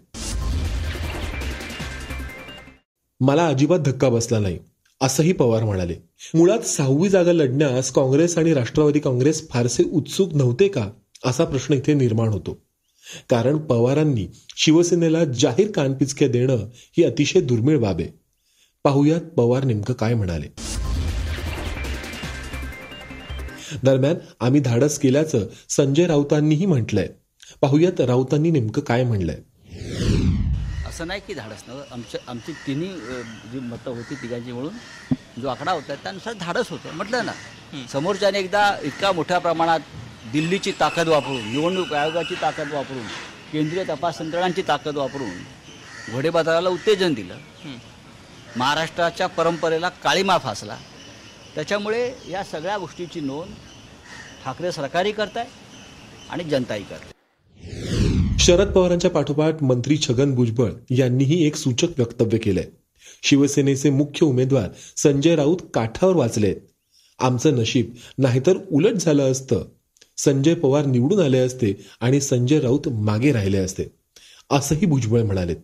मला 3.23 3.47
अजिबात 3.47 3.79
धक्का 3.79 4.09
बसला 4.09 4.39
नाही 4.39 4.59
असंही 5.01 5.33
पवार 5.33 5.63
म्हणाले. 5.63 5.95
मुळात 6.33 6.59
सहावी 6.59 7.09
जागा 7.09 7.31
लढण्यास 7.31 7.91
काँग्रेस 7.91 8.37
आणि 8.37 8.53
राष्ट्रवादी 8.53 8.99
काँग्रेस 8.99 9.49
फारसे 9.49 9.83
उत्सुक 9.83 10.33
नव्हते 10.33 10.67
का 10.67 10.89
असा 11.25 11.45
प्रश्न 11.45 11.73
इथे 11.73 11.93
निर्माण 11.93 12.27
होतो. 12.27 12.57
कारण 13.29 13.57
पवारांनी 13.57 14.27
शिवसेनेला 14.57 15.25
जाहीर 15.25 15.71
कानपिचके 15.71 16.27
देणं 16.27 16.55
ही 16.75 17.03
अतिशय 17.03 17.41
दुर्मिळ 17.41 17.79
बाब 17.79 17.99
आहे. 17.99 18.09
पाहुयात 18.83 19.21
पवार 19.21 19.63
नेमकं 19.63 19.93
काय 19.93 20.13
म्हणाले. 20.13 20.47
दरम्यान 23.83 24.15
आम्ही 24.39 24.61
धाडस 24.61 24.99
केल्याचं 24.99 25.45
संजय 25.69 26.05
राऊतांनीही 26.05 26.65
म्हटलंय. 26.65 27.07
पाहुयात 27.61 28.01
राऊतांनी 28.01 28.51
नेमकं 28.51 28.81
काय 28.81 29.03
म्हणलंय. 29.03 29.37
असं 30.93 31.07
नाही 31.07 31.21
की 31.27 31.33
धाडस 31.33 31.63
नव्हतं 31.67 31.93
आमच्या 31.93 32.19
आमची 32.29 32.51
तिन्ही 32.65 32.87
जी 33.51 33.59
मतं 33.59 33.91
होती 33.91 34.15
तिघांची 34.15 34.51
मिळून 34.51 35.41
जो 35.41 35.47
आकडा 35.49 35.71
होता 35.71 35.95
त्यानुसार 36.03 36.33
धाडस 36.39 36.69
होतं. 36.69 36.93
म्हटलं 36.95 37.25
ना 37.25 37.31
समोरच्याने 37.91 38.39
एकदा 38.39 38.61
इतका 38.83 39.11
मोठ्या 39.11 39.39
प्रमाणात 39.39 39.79
दिल्लीची 40.33 40.71
ताकद 40.79 41.07
वापरून 41.09 41.47
निवडणूक 41.51 41.93
आयोगाची 41.93 42.35
ताकद 42.41 42.73
वापरून 42.73 43.07
केंद्रीय 43.51 43.83
तपास 43.89 44.21
यंत्रणांची 44.21 44.61
ताकद 44.67 44.97
वापरून 44.97 45.31
घोडेबाजाराला 46.11 46.69
उत्तेजन 46.69 47.13
दिलं. 47.13 47.37
महाराष्ट्राच्या 48.57 49.27
परंपरेला 49.27 49.89
काळीमा 50.03 50.37
फासला. 50.37 50.77
त्याच्यामुळे 51.55 52.11
या 52.29 52.43
सगळ्या 52.43 52.77
गोष्टीची 52.77 53.19
नोंद 53.21 53.55
ठाकरे 54.45 54.71
सरकारही 54.71 55.11
करत 55.11 55.37
आहे 55.37 55.49
आणि 56.29 56.43
जनताही 56.43 56.83
करते 56.83 57.12
शरद 58.39 58.67
पवारांच्या 58.67 59.11
पाठोपाठ 59.11 59.63
मंत्री 59.63 59.97
छगन 59.97 60.35
भुजबळ 60.35 60.71
यांनीही 60.89 61.47
एक 61.47 61.55
सूचक 61.55 61.99
वक्तव्य 61.99 62.37
केलंय. 62.37 62.63
शिवसेनेचे 63.23 63.89
मुख्य 63.89 64.25
उमेदवार 64.25 64.69
संजय 64.97 65.35
राऊत 65.35 65.57
काठावर 65.73 66.15
वाचलेत 66.15 66.55
आमचं 67.19 67.55
नशीब 67.55 67.93
नाहीतर 68.17 68.57
उलट 68.71 68.93
झालं 68.93 69.31
असतं. 69.31 69.65
संजय 70.17 70.53
पवार 70.53 70.85
निवडून 70.85 71.19
आले 71.19 71.37
असते 71.37 71.73
आणि 72.01 72.21
संजय 72.21 72.59
राऊत 72.59 72.89
मागे 72.89 73.31
राहिले 73.31 73.57
असते. 73.57 73.83
असंही 74.49 74.85
भुजबळ 74.85 75.21
म्हणालेत. 75.21 75.57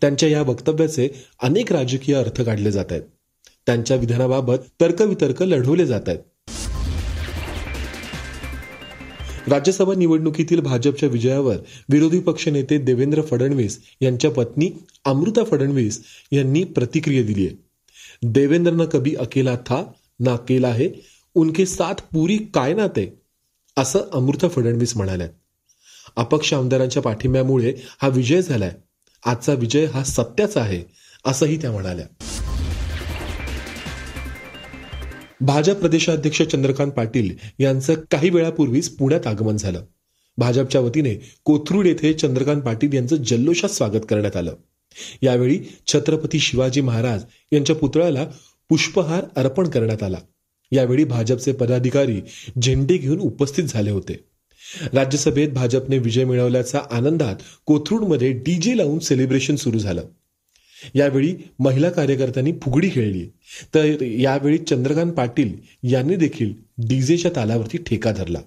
त्यांच्या 0.00 0.28
या 0.28 0.42
वक्तव्याचे 0.42 1.08
अनेक 1.42 1.72
राजकीय 1.72 2.14
अर्थ 2.14 2.42
काढले 2.42 2.70
जात 2.70 2.84
आहेत. 2.90 3.02
त्यांच्या 3.66 3.96
विधानाबाबत 3.96 4.56
तर्कवितर्क 4.80 5.42
लढवले 5.42 5.86
जात 5.86 6.00
आहेत. 6.06 6.18
राज्यसभा 9.48 9.94
निवडणुकीतील 9.94 10.60
भाजपच्या 10.60 11.08
विजयावर 11.08 11.56
विरोधी 11.88 12.20
पक्षनेते 12.20 12.78
देवेंद्र 12.78 13.22
फडणवीस 13.22 13.80
यांच्या 14.00 14.30
पत्नी 14.30 14.70
अमृता 15.04 15.44
फडणवीस 15.44 16.02
यांनी 16.32 16.64
प्रतिक्रिया 16.64 17.22
दिली 17.22 17.46
आहे. 17.46 17.56
देवेंद्र 18.22 18.72
न 18.72 18.84
कभी 18.84 19.14
अकेला 19.14 19.56
था 19.56 19.82
ना 20.20 20.32
अकेला 20.32 20.72
है 20.72 20.88
उनके 21.34 21.66
साथ 21.66 21.94
पुरी 21.94 22.36
कायनात 22.54 22.88
आहे 22.96 23.06
असं 23.76 24.00
अमृता 24.12 24.48
फडणवीस 24.48 24.96
म्हणाल्यात. 24.96 25.28
अपक्ष 26.16 26.54
आमदारांच्या 26.54 27.02
पाठिंब्यामुळे 27.02 27.74
हा 28.02 28.08
विजय 28.08 28.42
झालाय. 28.42 28.72
आजचा 29.26 29.52
विजय 29.52 29.84
हा 29.84 30.04
सत्याचा 30.04 30.60
आहे 30.60 30.82
असंही 31.24 31.56
त्या 31.56 31.72
म्हणाल्या. 31.72 32.06
भाजप 35.40 35.76
प्रदेशाध्यक्ष 35.76 36.42
चंद्रकांत 36.42 36.92
पाटील 36.92 37.34
यांचं 37.58 37.94
काही 37.94 38.30
वेळापूर्वीच 38.30 38.88
पुण्यात 38.88 39.26
आगमन 39.26 39.56
झालं. 39.56 39.82
भाजपच्या 40.38 40.80
वतीने 40.80 41.14
कोथरूड 41.44 41.86
येथे 41.86 42.12
चंद्रकांत 42.12 42.62
पाटील 42.62 42.92
यांचं 42.92 43.16
जल्लोषात 43.16 43.68
स्वागत 43.68 44.00
करण्यात 44.08 44.36
आलं. 44.36 44.54
यावेळी 45.22 45.58
छत्रपती 45.86 46.38
शिवाजी 46.38 46.80
महाराज 46.80 47.22
यांच्या 47.52 47.76
पुतळ्याला 47.76 48.26
पुष्पहार 48.68 49.24
अर्पण 49.36 49.68
करण्यात 49.68 50.02
आला. 50.02 50.18
यावेळी 50.72 51.04
भाजपचे 51.04 51.52
पदाधिकारी 51.52 52.20
झेंडे 52.62 52.96
घेऊन 52.96 53.18
उपस्थित 53.18 53.64
झाले 53.64 53.90
होते. 53.90 54.24
राज्यसभेत 54.92 55.48
भाजपने 55.48 55.98
विजय 55.98 56.24
मिळवल्याच्या 56.24 56.80
आनंदात 56.90 57.36
कोथरूडमध्ये 57.66 58.32
डीजे 58.32 58.76
लावून 58.76 58.98
सेलिब्रेशन 58.98 59.56
सुरू 59.56 59.78
झालं. 59.78 60.02
यावेळी 60.94 61.34
महिला 61.58 61.90
कार्यकर्त्यांनी 61.90 62.52
फुगडी 62.52 62.90
खेळली. 62.90 63.26
तर 63.74 64.02
यावेळी 64.02 64.58
चंद्रकांत 64.58 65.12
पाटील 65.12 65.52
यांनी 65.82 66.16
देखील 66.16 66.52
डीजेच्या 66.88 67.30
तालावरती 67.36 67.78
ठेका 67.78 68.12
धरला. 68.12 68.38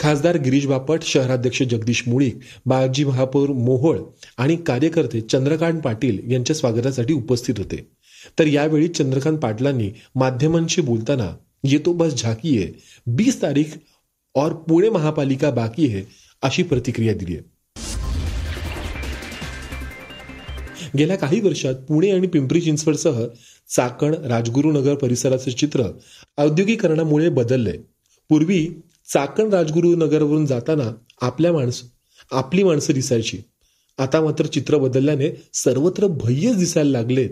खासदार 0.00 0.36
गिरीश 0.36 0.66
बापट 0.66 1.02
शहराध्यक्ष 1.02 1.62
जगदीश 1.62 2.02
मुळीक 2.06 2.38
बाळजी 2.66 3.04
महापौर 3.04 3.48
मोहोळ 3.48 3.98
आणि 4.38 4.56
कार्यकर्ते 4.56 5.20
चंद्रकांत 5.20 5.80
पाटील 5.80 6.32
यांच्या 6.32 6.56
स्वागतासाठी 6.56 7.12
उपस्थित 7.12 7.58
होते. 7.58 7.86
तर 8.38 8.46
यावेळी 8.46 8.88
चंद्रकांत 8.88 9.38
पाटलांनी 9.38 9.90
माध्यमांशी 10.14 10.82
बोलताना 10.82 11.36
येतो 11.64 11.92
बस 11.92 12.22
झाकी 12.22 12.58
आहे 12.58 12.72
बीस 13.06 13.42
तारीख 13.42 13.76
और 14.34 14.52
पुणे 14.52 14.88
महापालिका 14.90 15.50
बाकी 15.50 15.86
है 15.86 16.02
अशी 16.42 16.62
प्रतिक्रिया 16.62 17.14
दिली 17.14 17.34
आहे 17.34 17.55
गेल्या 20.98 21.16
काही 21.16 21.40
वर्षात 21.40 21.74
पुणे 21.74 22.10
आणि 22.10 22.26
पिंपरी 22.26 22.60
चिंचवडसह 22.60 23.24
चाकण 23.76 24.14
राजगुरुनगर 24.14 24.94
परिसराचं 24.94 25.50
चित्र 25.50 25.84
औद्योगिकरणामुळे 26.38 27.28
बदललंय 27.28 27.78
पूर्वी 28.28 28.66
चाकण 29.12 29.52
राजगुरुनगरवरून 29.52 30.46
जाताना 30.46 30.90
आपल्या 31.20 31.52
माणसं 31.52 31.86
आपली 32.32 32.62
माणसं 32.62 32.92
दिसायची. 32.92 33.38
आता 33.98 34.20
मात्र 34.20 34.46
चित्र 34.46 34.78
बदलल्याने 34.78 35.30
सर्वत्र 35.54 36.06
भय्यच 36.06 36.56
दिसायला 36.56 36.90
लागलेत 36.90 37.30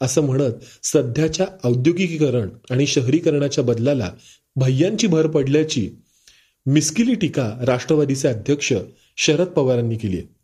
असं 0.00 0.22
म्हणत 0.22 0.52
सध्याच्या 0.82 1.46
औद्योगिकीकरण 1.64 2.48
आणि 2.70 2.86
शहरीकरणाच्या 2.86 3.64
बदलाला 3.64 4.10
भय्यांची 4.56 5.06
भर 5.06 5.26
पडल्याची 5.26 5.90
मिस्किली 6.66 7.14
टीका 7.14 7.50
राष्ट्रवादीचे 7.66 8.28
अध्यक्ष 8.28 8.72
शरद 9.16 9.46
पवारांनी 9.46 9.96
केली 9.96 10.16
आहे. 10.16 10.35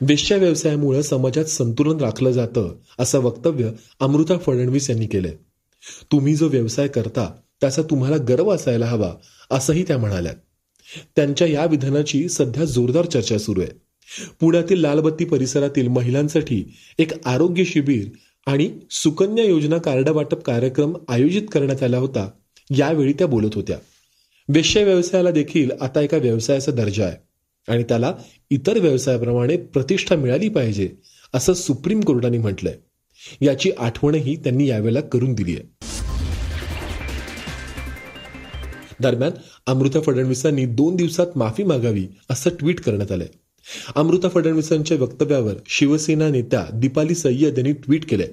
वेश्या 0.00 0.36
व्यवसायामुळे 0.36 1.02
समाजात 1.02 1.44
संतुलन 1.44 2.00
राखलं 2.00 2.30
जातं 2.30 2.76
असं 2.98 3.18
वक्तव्य 3.18 3.70
अमृता 4.00 4.38
फडणवीस 4.38 4.90
यांनी 4.90 5.06
केलंय. 5.06 5.34
तुम्ही 6.12 6.34
जो 6.34 6.48
व्यवसाय 6.48 6.88
करता 6.88 7.32
त्याचा 7.60 7.82
तुम्हाला 7.82 8.16
गर्व 8.16 8.54
असायला 8.54 8.86
हवा 8.86 9.14
असंही 9.50 9.82
त्या 9.82 9.98
म्हणाल्या. 9.98 10.32
त्यांच्या 11.16 11.46
या 11.46 11.66
विधानाची 11.66 12.28
सध्या 12.28 12.64
जोरदार 12.64 13.04
चर्चा 13.04 13.38
सुरू 13.38 13.60
आहे. 13.60 13.70
पुण्यातील 14.40 14.80
लालबत्ती 14.80 15.24
परिसरातील 15.24 15.88
महिलांसाठी 15.88 16.64
एक 16.98 17.26
आरोग्य 17.26 17.64
शिबिर 17.64 18.08
आणि 18.46 18.70
सुकन्या 18.90 19.44
योजना 19.44 19.78
कार्ड 19.78 20.08
वाटप 20.08 20.42
कार्यक्रम 20.42 20.94
आयोजित 21.08 21.42
करण्यात 21.52 21.82
आला 21.82 21.98
होता 21.98 22.30
यावेळी 22.76 23.12
त्या 23.12 23.26
बोलत 23.26 23.54
होत्या. 23.54 23.78
वेश्या 24.48 24.84
व्यवसायाला 24.84 25.30
देखील 25.30 25.70
आता 25.80 26.00
एका 26.00 26.16
व्यवसायाचा 26.16 26.72
दर्जा 26.72 27.06
आहे. 27.06 27.27
आणि 27.68 27.82
त्याला 27.82 28.14
इतर 28.50 28.78
व्यवसायाप्रमाणे 28.78 29.56
प्रतिष्ठा 29.56 30.16
मिळाली 30.16 30.48
पाहिजे 30.48 30.90
असं 31.34 31.52
सुप्रीम 31.52 32.00
कोर्टाने 32.00 32.38
म्हटलंय. 32.38 32.74
याची 33.40 33.70
आठवणही 33.78 34.36
त्यांनी 34.36 34.68
यावेळेला 34.68 35.00
करून 35.00 35.34
दिली 35.34 35.56
आहे. 35.56 35.88
दरम्यान 39.00 39.30
अमृता 39.66 40.00
फडणवीसांनी 40.00 40.66
दोन 40.66 40.96
दिवसात 40.96 41.26
माफी 41.36 41.62
मागावी 41.62 42.06
असं 42.30 42.50
ट्विट 42.50 42.80
करण्यात 42.80 43.12
आलंय. 43.12 43.26
अमृता 43.96 44.28
फडणवीसांच्या 44.28 44.96
वक्तव्यावर 45.00 45.54
शिवसेना 45.66 46.28
नेत्या 46.28 46.66
दीपाली 46.74 47.14
सय्यद 47.14 47.58
यांनी 47.58 47.72
ट्विट 47.72 48.10
केलंय. 48.10 48.28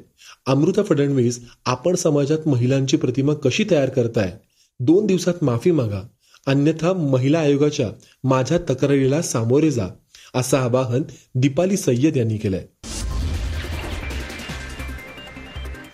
अमृता 0.46 0.84
फडणवीस 0.84 1.46
आपण 1.66 1.96
समाजात 1.96 2.48
महिलांची 2.48 2.98
प्रतिमा 2.98 3.34
कशी 3.34 3.66
तयार 3.72 3.90
करताय? 3.90 4.34
दोन 4.80 5.06
दिवसात 5.06 5.34
माफी 5.42 5.72
मागा. 5.72 6.08
अन्यथा 6.48 6.94
महिला 6.94 7.40
आयोगाच्या 7.40 7.90
माझ्या 8.24 8.58
तक्रारीला 8.70 9.22
सामोरे 9.22 9.72
जा 9.72 9.88
असं 10.36 10.58
आवाहन 10.58 11.04
दीपाली 11.36 11.78
सय्यद 11.78 12.18
यांनी 12.18 12.38
केलंय. 12.38 12.66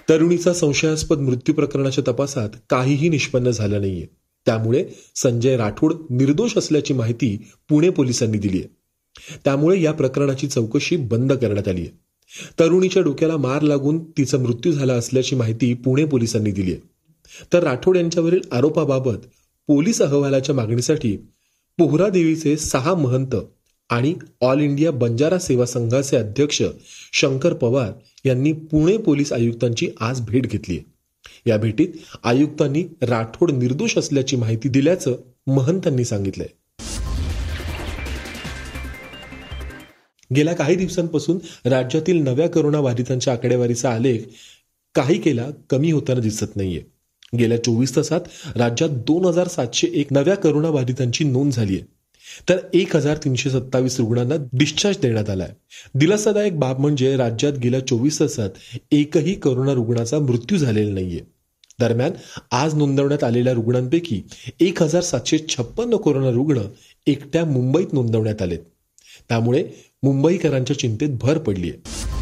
तरुणीचा 0.09 0.53
संशयास्पद 0.53 1.19
मृत्यू 1.19 1.55
प्रकरणाच्या 1.55 2.03
तपासात 2.07 2.49
काहीही 2.69 3.09
निष्पन्न 3.09 3.49
झालं 3.49 3.81
नाहीये. 3.81 4.05
त्यामुळे 4.47 4.83
संजय 5.15 5.57
राठोड 5.57 5.93
निर्दोष 6.09 6.57
असल्याची 6.57 6.93
माहिती 6.93 7.35
पुणे 7.69 7.89
पोलिसांनी 7.89 8.37
दिली 8.37 8.59
आहे 8.59 9.37
त्यामुळे 9.45 9.81
या 9.81 9.91
प्रकरणाची 9.91 10.47
चौकशी 10.47 10.95
बंद 10.95 11.33
करण्यात 11.33 11.67
आली 11.67 11.81
आहे 11.81 12.49
तरुणीच्या 12.59 13.03
डोक्याला 13.03 13.37
मार 13.37 13.61
लागून 13.61 13.99
तिचा 14.17 14.37
मृत्यू 14.37 14.71
झाला 14.71 14.93
असल्याची 14.93 15.35
माहिती 15.35 15.73
पुणे 15.73 16.05
पोलिसांनी 16.05 16.51
दिली 16.51 16.71
आहे 16.71 17.43
तर 17.53 17.63
राठोड 17.63 17.97
यांच्यावरील 17.97 18.41
आरोपाबाबत 18.51 19.27
पोलीस 19.71 20.01
अहवालाच्या 20.01 20.55
मागणीसाठी 20.55 21.17
पोहरादेवीचे 21.77 22.57
सहा 22.57 22.93
महंत 22.93 23.35
आणि 23.89 24.15
ऑल 24.41 24.59
इंडिया 24.59 24.91
बंजारा 24.91 25.39
सेवा 25.39 25.65
संघाचे 25.65 26.17
अध्यक्ष 26.17 26.61
शंकर 27.13 27.53
पवार 27.53 27.91
यांनी 28.25 28.53
पुणे 28.53 28.97
पोलीस 28.97 29.33
आयुक्तांची 29.33 29.89
आज 29.99 30.21
भेट 30.21 30.47
घेतली 30.47 30.79
या 31.45 31.57
भेटीत 31.57 31.87
आयुक्तांनी 32.23 32.83
राठोड 33.01 33.51
निर्दोष 33.51 33.97
असल्याची 33.97 34.35
माहिती 34.35 34.69
दिल्याचं 34.69 35.15
महंतांनी 35.47 36.05
सांगितलंय. 36.05 36.47
गेल्या 40.35 40.53
काही 40.53 40.75
दिवसांपासून 40.75 41.37
राज्यातील 41.65 42.23
नव्या 42.23 42.49
करोनाबाधितांच्या 42.49 43.33
आकडेवारीचा 43.33 43.89
आलेख 43.91 44.19
काही 44.95 45.21
केला 45.21 45.47
कमी 45.69 45.91
होताना 45.91 46.19
दिसत 46.19 46.55
नाहीये. 46.55 46.90
गेल्या 47.37 47.63
चोवीस 47.63 47.95
तासात 47.95 48.21
राज्यात 48.55 48.89
दोन 49.07 49.25
हजार 49.25 49.47
सातशे 49.47 49.87
एक 49.93 50.11
नव्या 50.13 50.35
करोनाबाधितांची 50.35 51.23
नोंद 51.23 51.51
झाली 51.51 51.75
आहे. 51.75 51.85
तर 52.49 52.57
एक 52.73 52.95
हजार 52.95 53.17
तीनशे 53.17 53.49
सत्तावीस 53.49 53.99
रुग्णांना 53.99 54.35
डिस्चार्ज 54.53 54.97
देण्यात 54.99 55.29
आलाय 55.29 55.49
दिलासादायक 55.95 56.57
बाब 56.59 56.79
म्हणजे 56.79 57.15
राज्यात 57.17 57.53
गेल्या 57.53 57.79
चोवीस 57.87 58.19
तासात 58.19 58.49
एकही 58.91 59.33
करोना 59.33 59.73
रुग्णाचा 59.73 60.19
मृत्यू 60.19 60.57
झालेला 60.57 60.93
नाहीये. 60.93 61.19
दरम्यान 61.79 62.11
आज 62.51 62.73
नोंदवण्यात 62.73 63.23
आलेल्या 63.23 63.53
रुग्णांपैकी 63.53 64.21
एक 64.59 64.81
हजार 64.83 65.01
सातशे 65.01 65.37
छप्पन्न 65.49 65.95
कोरोना 65.95 66.31
रुग्ण 66.31 66.61
एकट्या 67.07 67.45
मुंबईत 67.45 67.93
नोंदवण्यात 67.93 68.41
आलेत. 68.41 68.59
त्यामुळे 69.29 69.63
मुंबईकरांच्या 70.03 70.79
चिंतेत 70.79 71.09
भर 71.21 71.37
पडली 71.37 71.69
आहे 71.69 72.20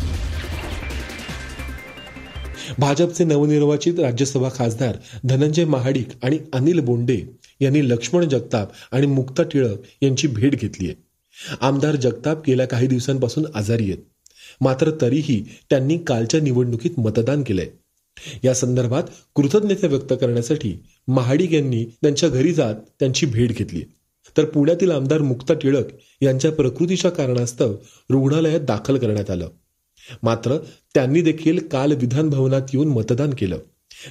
भाजपचे 2.79 3.23
नवनिर्वाचित 3.23 3.99
राज्यसभा 3.99 4.49
खासदार 4.55 4.97
धनंजय 5.23 5.65
महाडिक 5.65 6.07
आणि 6.23 6.39
अनिल 6.53 6.79
बोंडे 6.79 7.17
यांनी 7.61 7.89
लक्ष्मण 7.89 8.27
जगताप 8.29 8.71
आणि 8.91 9.07
मुक्ता 9.07 9.43
टिळक 9.43 9.81
यांची 10.01 10.27
भेट 10.27 10.55
घेतली 10.55 10.87
आहे. 10.87 10.95
आमदार 11.61 11.95
जगताप 11.95 12.43
गेल्या 12.47 12.67
काही 12.67 12.87
दिवसांपासून 12.87 13.45
आजारी 13.55 13.83
आहेत. 13.83 14.03
मात्र 14.61 14.91
तरीही 15.01 15.43
त्यांनी 15.69 15.97
कालच्या 15.97 16.41
निवडणुकीत 16.41 16.99
मतदान 16.99 17.43
केलंय. 17.43 17.67
या 18.43 18.53
संदर्भात 18.53 19.03
कृतज्ञता 19.35 19.87
व्यक्त 19.87 20.13
करण्यासाठी 20.21 20.75
महाडिक 21.07 21.53
यांनी 21.53 21.85
त्यांच्या 21.85 22.29
घरी 22.29 22.53
जात 22.53 22.75
त्यांची 22.99 23.25
भेट 23.25 23.57
घेतली 23.57 23.83
तर 24.37 24.45
पुण्यातील 24.45 24.91
आमदार 24.91 25.21
मुक्ता 25.21 25.53
टिळक 25.53 25.87
यांच्या 26.21 26.51
प्रकृतीच्या 26.51 27.11
कारणास्तव 27.11 27.75
रुग्णालयात 28.09 28.59
दाखल 28.59 28.97
करण्यात 28.97 29.29
आलं. 29.29 29.49
मात्र 30.23 30.57
त्यांनी 30.93 31.21
देखील 31.21 31.67
काल 31.67 31.91
विधान 31.91 32.29
भवनात 32.29 32.61
येऊन 32.73 32.87
मतदान 32.87 33.29
केलं. 33.37 33.57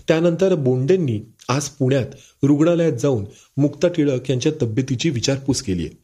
त्यानंतर 0.08 0.54
बोंडेंनी 0.54 1.20
आज 1.48 1.68
पुण्यात 1.68 2.06
रुग्णालयात 2.42 2.92
जाऊन 2.92 3.24
मुक्ता 3.56 3.88
टिळक 3.88 4.30
यांच्या 4.30 4.52
तब्येतीची 4.62 5.10
विचारपूस 5.10 5.62
केली 5.62 5.86
आहे. 5.86 5.96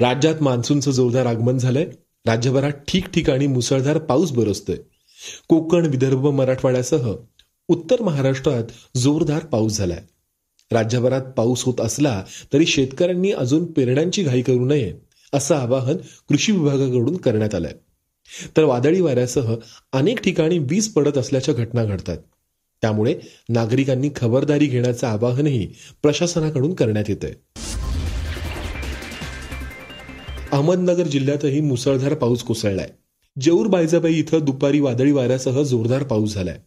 राज्यात 0.00 0.42
मान्सूनचं 0.42 0.90
जोरदार 0.90 1.26
आगमन 1.26 1.58
झालंय. 1.58 1.86
राज्यभरात 2.26 2.70
ठिकठिकाणी 2.70 3.46
मुसळधार 3.46 3.98
पाऊस 3.98 4.32
बरसतोय. 4.32 4.76
कोकण 5.48 5.86
विदर्भ 5.86 6.26
मराठवाड्यासह 6.26 7.14
उत्तर 7.68 8.02
महाराष्ट्रात 8.02 8.64
जोरदार 8.96 9.38
पाऊस 9.38 9.76
झालाय. 9.76 10.00
राज्यभरात 10.72 11.22
पाऊस 11.22 11.64
होत 11.64 11.80
असला 11.80 12.24
तरी 12.52 12.66
शेतकऱ्यांनी 12.66 13.32
अजून 13.32 13.72
पेरण्यांची 13.72 14.22
घाई 14.22 14.42
करू 14.42 14.64
नये. 14.66 14.94
असं 15.32 15.54
आवाहन 15.54 15.96
कृषी 16.28 16.52
विभागाकडून 16.52 17.16
करण्यात 17.16 17.54
आलंय. 17.54 17.72
तर 18.56 18.64
वादळी 18.64 19.00
वाऱ्यासह 19.00 19.56
अनेक 19.92 20.20
ठिकाणी 20.20 20.58
वीज 20.58 20.88
पडत 20.88 21.18
असल्याच्या 21.18 21.54
घटना 21.54 21.84
घडतात. 21.84 22.18
त्यामुळे 22.82 23.14
नागरिकांनी 23.48 24.10
खबरदारी 24.16 24.66
घेण्याचं 24.66 25.06
आवाहनही 25.06 25.68
प्रशासनाकडून 26.02 26.74
करण्यात 26.74 27.04
येतंय. 27.08 27.32
अहमदनगर 30.52 31.02
जिल्ह्यातही 31.02 31.60
मुसळधार 31.60 32.14
पाऊस 32.14 32.42
कोसळलाय. 32.42 32.88
जेऊर 33.40 33.66
बायजाबाई 33.66 34.14
इथं 34.14 34.38
दुपारी 34.42 34.80
वादळी 34.80 35.12
वाऱ्यासह 35.12 35.62
जोरदार 35.62 36.02
पाऊस 36.02 36.34
झालाय. 36.34 36.58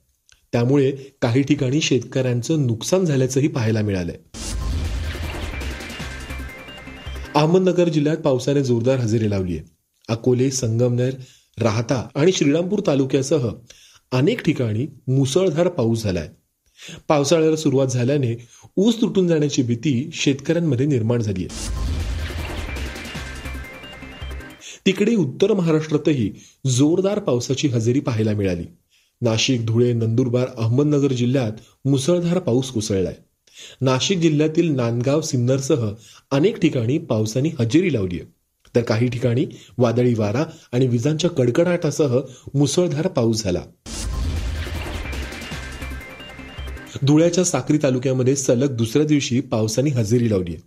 त्यामुळे 0.52 0.92
काही 1.22 1.42
ठिकाणी 1.42 1.82
शेतकऱ्यांचं 1.82 2.68
नुकसान 2.68 3.06
झाल्याचंही 3.06 3.48
पाहायला 3.48 3.82
मिळालंय. 3.82 4.18
अहमदनगर 7.36 7.90
जिल्ह्यात 7.90 8.18
पावसाने 8.18 8.64
जोरदार 8.64 9.00
हजेरी 9.00 9.30
लावली 9.30 9.58
आहे 9.58 9.66
अकोले 10.10 10.50
संगमनेर 10.52 11.14
राहता 11.58 12.08
आणि 12.16 12.32
श्रीरामपूर 12.32 12.82
तालुक्यासह 12.88 13.48
अनेक 14.12 14.42
ठिकाणी 14.42 14.86
मुसळधार 15.08 15.68
पाऊस 15.68 16.04
झालाय. 16.04 16.30
पावसाळ्याला 17.08 17.56
सुरुवात 17.56 17.88
झाल्याने 17.88 18.36
ऊस 18.78 19.02
तुटून 19.02 19.28
जाण्याची 19.28 19.62
भीती 19.62 20.10
शेतकऱ्यांमध्ये 20.14 20.86
निर्माण 20.86 21.22
झाली 21.22 21.46
आहे 21.46 21.82
तिकडे 24.86 25.16
उत्तर 25.16 25.54
महाराष्ट्रातही 25.54 26.32
जोरदार 26.68 27.20
पावसाची 27.20 27.68
हजेरी 27.68 28.00
पाहायला 28.00 28.34
मिळाली. 28.34 28.66
नाशिक 29.22 29.66
धुळे 29.66 29.94
नंदुरबार 29.94 30.48
अहमदनगर 30.58 31.14
जिल्ह्यात 31.14 31.52
मुसळधार 31.86 32.40
पाऊस 32.40 32.72
कोसळलाय. 32.72 33.16
नाशिक 33.82 34.18
जिल्ह्यातील 34.18 34.76
नांदगाव 34.76 35.22
सिन्नरसह 35.22 35.92
अनेक 36.32 36.60
ठिकाणी 36.60 36.98
पावसाने 36.98 37.50
हजेरी 37.60 37.94
लावली 37.94 38.20
आहे. 38.20 38.32
तर 38.76 38.82
काही 38.82 39.08
ठिकाणी 39.08 39.46
वादळी 39.78 40.14
वारा 40.14 40.46
आणि 40.72 40.88
विजांच्या 40.88 41.30
कडकडाटासह 41.30 42.20
मुसळधार 42.54 43.08
पाऊस 43.08 43.44
झाला. 43.44 43.62
धुळ्याच्या 47.04 47.46
साक्री 47.46 47.78
तालुक्यामध्ये 47.84 48.36
सलग 48.36 48.76
दुसऱ्या 48.76 49.06
दिवशी 49.06 49.40
पावसाने 49.40 49.90
हजेरी 49.90 50.30
लावली 50.30 50.52
आहे. 50.52 50.62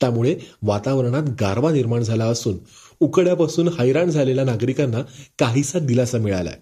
त्यामुळे 0.00 0.36
वातावरणात 0.62 1.22
गारवा 1.40 1.72
निर्माण 1.72 2.02
झाला 2.02 2.24
असून 2.24 2.56
उकड्यापासून 3.00 3.68
हैराण 3.68 4.10
झालेल्या 4.10 4.44
नागरिकांना 4.44 4.98
काहीसा 5.38 5.78
दिलासा 5.78 6.18
मिळालाय. 6.18 6.54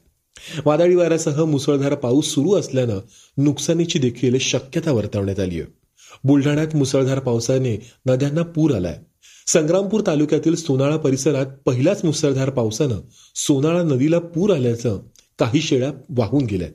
वादळी 0.64 0.94
वाऱ्यासह 0.94 1.44
मुसळधार 1.44 1.94
पाऊस 1.94 2.26
सुरू 2.26 2.54
असल्यानं 2.54 2.98
नुकसानीची 3.36 3.98
देखील 3.98 4.38
शक्यता 4.38 4.92
वर्तवण्यात 4.92 5.40
आली 5.40 5.60
आहे. 5.60 5.77
बुलढाण्यात 6.24 6.76
मुसळधार 6.76 7.18
पावसाने 7.18 7.90
नद्यांना 8.06 8.42
पूर 8.42 8.74
आलाय. 8.74 8.98
संग्रामपूर 9.46 10.00
तालुक्यातील 10.06 10.54
सोनाळा 10.54 10.96
परिसरात 10.96 11.46
पहिल्याच 11.66 12.04
मुसळधार 12.04 12.50
पावसानं 12.50 13.00
सोनाळा 13.34 13.82
नदीला 13.82 14.18
पूर 14.18 14.54
आल्याचं 14.54 15.00
काही 15.38 15.60
शेळ्या 15.60 15.90
वाहून 16.10 16.44
गेल्या 16.44 16.68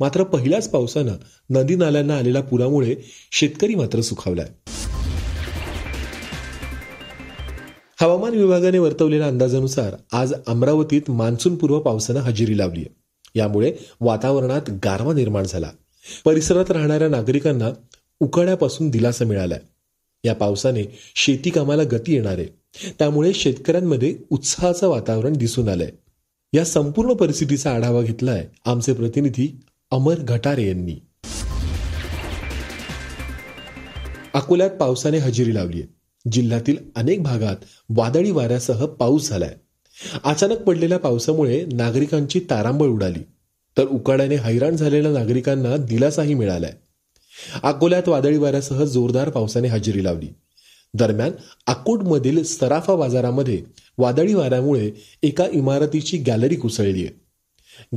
मात्र 0.00 0.22
पहिल्याच 0.22 0.70
पावसानं 0.70 1.12
नदी 1.50 1.76
नाल्यांना 1.76 2.16
आलेल्या 2.16 2.42
पुरामुळे 2.42 2.94
शेतकरी 3.32 3.74
मात्र 3.74 4.00
सुखावलाय. 4.00 4.46
हवामान 8.00 8.32
विभागाने 8.32 8.78
वर्तवलेल्या 8.78 9.26
अंदाजानुसार 9.26 9.94
आज 10.12 10.34
अमरावतीत 10.46 11.10
मान्सूनपूर्व 11.10 11.78
पावसानं 11.78 12.20
हजेरी 12.20 12.58
लावली 12.58 12.84
यामुळे 13.34 13.72
वातावरणात 14.00 14.70
गारवा 14.84 15.12
निर्माण 15.12 15.44
झाला. 15.44 15.70
परिसरात 16.24 16.70
राहणाऱ्या 16.70 17.08
नागरिकांना 17.08 17.70
उकाड्यापासून 18.22 18.90
दिलासा 18.90 19.24
मिळालाय. 19.24 19.60
या 20.24 20.34
पावसाने 20.34 20.98
शेती 21.16 21.50
कामाला 21.50 21.82
गती 21.82 22.14
येणार 22.14 22.38
आहे. 22.38 22.46
त्यामुळे 22.98 23.32
शेतकऱ्यांमध्ये 23.34 24.16
उत्साहाचं 24.30 24.88
वातावरण 24.88 25.32
दिसून 25.32 25.68
आलंय. 25.68 25.90
या 26.52 26.64
संपूर्ण 26.64 27.12
परिस्थितीचा 27.12 27.74
आढावा 27.74 28.02
घेतलाय 28.02 28.48
आमचे 28.64 28.92
प्रतिनिधी 28.92 29.60
अमर 29.90 30.14
घटारे 30.14 30.68
यांनी. 30.68 30.96
अकोल्यात 34.34 34.70
पावसाने 34.70 35.18
हजेरी 35.18 35.54
लावली 35.54 35.82
जिल्ह्यातील 36.32 36.76
अनेक 36.96 37.22
भागात 37.22 37.56
वादळी 37.88 38.30
वाऱ्यासह 38.30 38.86
पाऊस 38.86 39.28
झालाय. 39.28 39.54
अचानक 40.24 40.58
पडलेल्या 40.58 40.98
पावसामुळे 40.98 41.64
नागरिकांची 41.72 42.40
तारांबळ 42.50 42.86
उडाली. 42.86 43.20
तर 43.78 43.84
उकाड्याने 43.84 44.36
हैराण 44.36 44.76
झालेल्या 44.76 45.12
नागरिकांना 45.12 45.76
दिलासाही 45.76 46.34
मिळालाय. 46.34 46.72
अकोल्यात 47.62 48.08
वादळी 48.08 48.36
वाऱ्यासह 48.36 48.84
जोरदार 48.84 49.30
पावसाने 49.30 49.68
हजेरी 49.68 50.04
लावली. 50.04 50.28
दरम्यान 50.94 51.30
अकोटमधील 51.66 52.44
सराफा 52.44 52.94
बाजारामध्ये 52.94 53.62
वादळी 53.98 54.34
वाऱ्यामुळे 54.34 54.90
एका 55.22 55.46
इमारतीची 55.52 56.18
गॅलरी 56.18 56.54
कोसळली 56.54 57.06
आहे. 57.06 57.22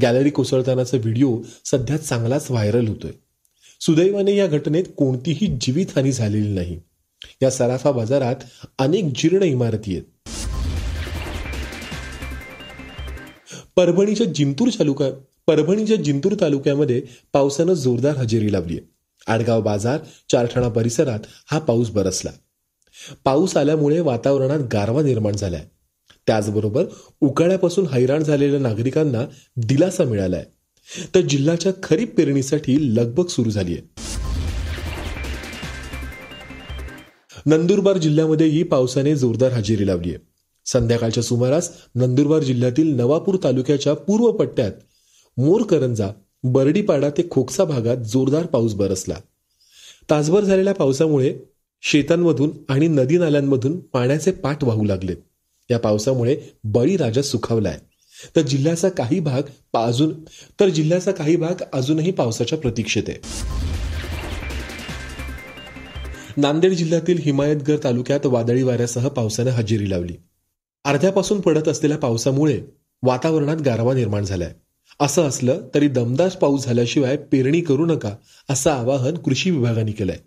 गॅलरी 0.01 0.29
कोसळतानाचा 0.29 0.97
व्हिडिओ 0.97 1.41
सध्या 1.65 1.97
चांगलाच 1.97 2.51
व्हायरल 2.51 2.87
होतोय. 2.87 3.11
सुदैवाने 3.81 4.35
या 4.35 4.47
घटनेत 4.47 4.83
कोणतीही 4.97 5.57
जीवितहानी 5.61 6.11
झालेली 6.11 6.47
नाही. 6.47 6.79
या 7.41 7.51
सराफा 7.51 7.91
बाजारात 7.91 8.35
अनेक 8.79 9.03
जीर्ण 9.03 9.43
इमारती 9.43 9.91
आहेत. 9.91 10.03
परभणीच्या 13.75 14.27
जिंतूर 14.27 14.67
तालुका 14.79 15.09
परभणीच्या 15.47 15.97
जिंतूर 15.97 16.35
तालुक्यामध्ये 16.41 17.01
पावसानं 17.33 17.73
जोरदार 17.73 18.17
हजेरी 18.17 18.51
लावली 18.51 18.73
आहे. 18.73 18.94
आडगाव 19.27 19.61
बाजार 19.61 19.99
चारठाणा 20.31 20.67
परिसरात 20.69 21.19
हा 21.51 21.59
पाऊस 21.59 21.89
बरसला. 21.89 22.31
पाऊस 23.23 23.57
आल्यामुळे 23.57 23.99
वातावरणात 23.99 24.59
गारवा 24.73 25.01
निर्माण 25.01 25.35
झालाय. 25.35 25.65
त्याचबरोबर 26.27 26.85
उकाड्यापासून 27.21 27.87
हैराण 27.87 28.23
झालेल्या 28.23 28.59
नागरिकांना 28.59 29.25
दिलासा 29.57 30.03
मिळालाय. 30.03 30.45
तर 31.15 31.21
जिल्ह्याच्या 31.21 31.71
खरीप 31.83 32.15
पेरणीसाठी 32.15 32.95
लगबग 32.95 33.27
सुरू 33.27 33.49
झाली 33.49 33.73
आहे 33.73 33.81
नंदुरबार 37.45 37.97
जिल्ह्यामध्येही 37.97 38.63
पावसाने 38.63 39.15
जोरदार 39.15 39.51
हजेरी 39.51 39.87
लावली 39.87 40.09
आहे 40.09 40.17
संध्याकाळच्या 40.65 41.23
सुमारास 41.23 41.69
नंदुरबार 41.95 42.43
जिल्ह्यातील 42.43 42.95
नवापूर 42.95 43.37
तालुक्याच्या 43.43 43.93
पूर्व 43.93 44.31
पट्ट्यात 44.31 44.71
मोरकरंजा 45.37 46.09
बर्डीपाडा 46.47 47.09
ते 47.09 47.23
खोकसा 47.31 47.63
भागात 47.63 47.97
जोरदार 47.97 48.45
पाऊस 48.45 48.73
बरसला. 48.73 49.15
तासभर 50.09 50.43
झालेल्या 50.43 50.73
पावसामुळे 50.73 51.35
शेतांमधून 51.81 52.51
आणि 52.69 52.87
नदी 52.87 53.17
नाल्यांमधून 53.17 53.79
पाण्याचे 53.79 54.31
पाठ 54.31 54.63
वाहू 54.63 54.83
लागलेत. 54.83 55.15
या 55.71 55.79
पावसामुळे 55.79 56.37
बळीराजा 56.63 57.21
सुखावलाय. 57.21 57.77
तर 58.35 58.41
जिल्ह्याचा 58.41 58.89
काही 58.89 59.19
भाग 59.19 59.41
अजून 59.73 60.13
तर 60.59 60.69
जिल्ह्याचा 60.69 61.11
काही 61.11 61.35
भाग 61.35 61.63
अजूनही 61.73 62.11
पावसाच्या 62.11 62.57
प्रतीक्षेत 62.57 63.03
आहे. 63.07 63.17
नांदेड 66.37 66.71
जिल्ह्यातील 66.71 67.17
हिमायतगर 67.21 67.77
तालुक्यात 67.83 68.25
वादळी 68.25 68.63
वाऱ्यासह 68.63 69.07
पावसानं 69.07 69.49
हजेरी 69.49 69.89
लावली. 69.89 70.13
अर्ध्यापासून 70.85 71.41
पडत 71.41 71.67
असलेल्या 71.67 71.97
पावसामुळे 71.97 72.61
वातावरणात 73.03 73.57
गारवा 73.57 73.93
निर्माण 73.93 74.23
झालाय. 74.23 74.53
असं 74.99 75.23
असलं 75.23 75.61
तरी 75.75 75.87
दमदार 75.87 76.29
पाऊस 76.29 76.65
झाल्याशिवाय 76.65 77.17
पेरणी 77.17 77.61
करू 77.61 77.85
नका 77.85 78.15
असं 78.49 78.71
आवाहन 78.71 79.17
कृषी 79.17 79.51
विभागाने 79.51 79.91
केलंय. 79.91 80.17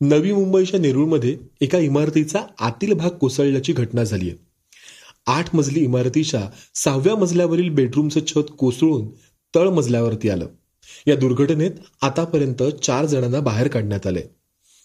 नवी 0.00 0.32
मुंबईच्या 0.32 0.80
नेरूळमध्ये 0.80 1.36
एका 1.60 1.78
इमारतीचा 1.78 2.38
आतील 2.60 2.92
भाग 2.92 3.10
कोसळल्याची 3.10 3.72
घटना 3.72 4.04
झाली 4.04 4.28
आहे. 4.28 4.36
आठ 5.26 5.54
मजली 5.54 5.80
इमारतीच्या 5.80 6.40
सहाव्या 6.74 7.16
मजल्यावरील 7.16 7.68
बेडरूमचं 7.68 8.20
छत 8.26 8.52
कोसळून 8.58 9.08
तळ 9.54 9.68
मजल्यावरती 9.68 10.30
आलं. 10.30 10.46
या 11.06 11.16
दुर्घटनेत 11.16 11.70
आतापर्यंत 12.02 12.62
चार 12.62 13.04
जणांना 13.04 13.40
बाहेर 13.40 13.68
काढण्यात 13.68 14.06
आले 14.06 14.22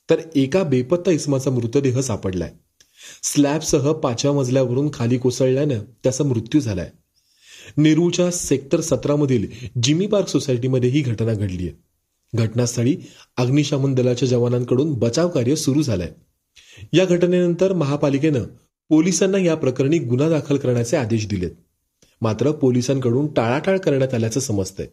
तर 0.09 0.15
एका 0.35 0.63
बेपत्ता 0.63 1.11
इसमाचा 1.11 1.51
मृतदेह 1.51 1.99
सापडलाय. 1.99 2.51
स्लॅबसह 3.23 3.91
पाचव्या 3.91 4.35
मजल्यावरून 4.35 4.89
खाली 4.93 5.17
कोसळल्यानं 5.17 5.79
त्याचा 6.03 6.23
मृत्यू 6.23 6.61
झालाय. 6.61 6.91
नेरूळच्या 7.77 8.31
सेक्टर 8.31 8.81
सतरामधील 8.81 9.47
जिमी 9.83 10.07
पार्क 10.07 10.27
सोसायटीमध्ये 10.27 10.89
ही 10.89 11.01
घटना 11.01 11.33
घडली 11.33 11.67
आहे 11.67 11.85
घटनास्थळी 12.37 12.95
अग्निशमन 13.37 13.93
दलाच्या 13.93 14.27
जवानांकडून 14.27 14.93
बचाव 14.93 15.29
कार्य 15.29 15.55
सुरू 15.55 15.81
झालंय. 15.81 16.11
या 16.93 17.05
घटनेनंतर 17.05 17.73
महापालिकेनं 17.73 18.43
पोलिसांना 18.89 19.37
या 19.37 19.55
प्रकरणी 19.55 19.97
गुन्हा 19.97 20.29
दाखल 20.29 20.57
करण्याचे 20.57 20.97
आदेश 20.97 21.27
दिलेत. 21.27 21.51
मात्र 22.21 22.51
पोलिसांकडून 22.51 23.33
टाळाटाळ 23.33 23.77
करण्यात 23.77 24.13
आल्याचं 24.13 24.39
समजतंय. 24.39 24.87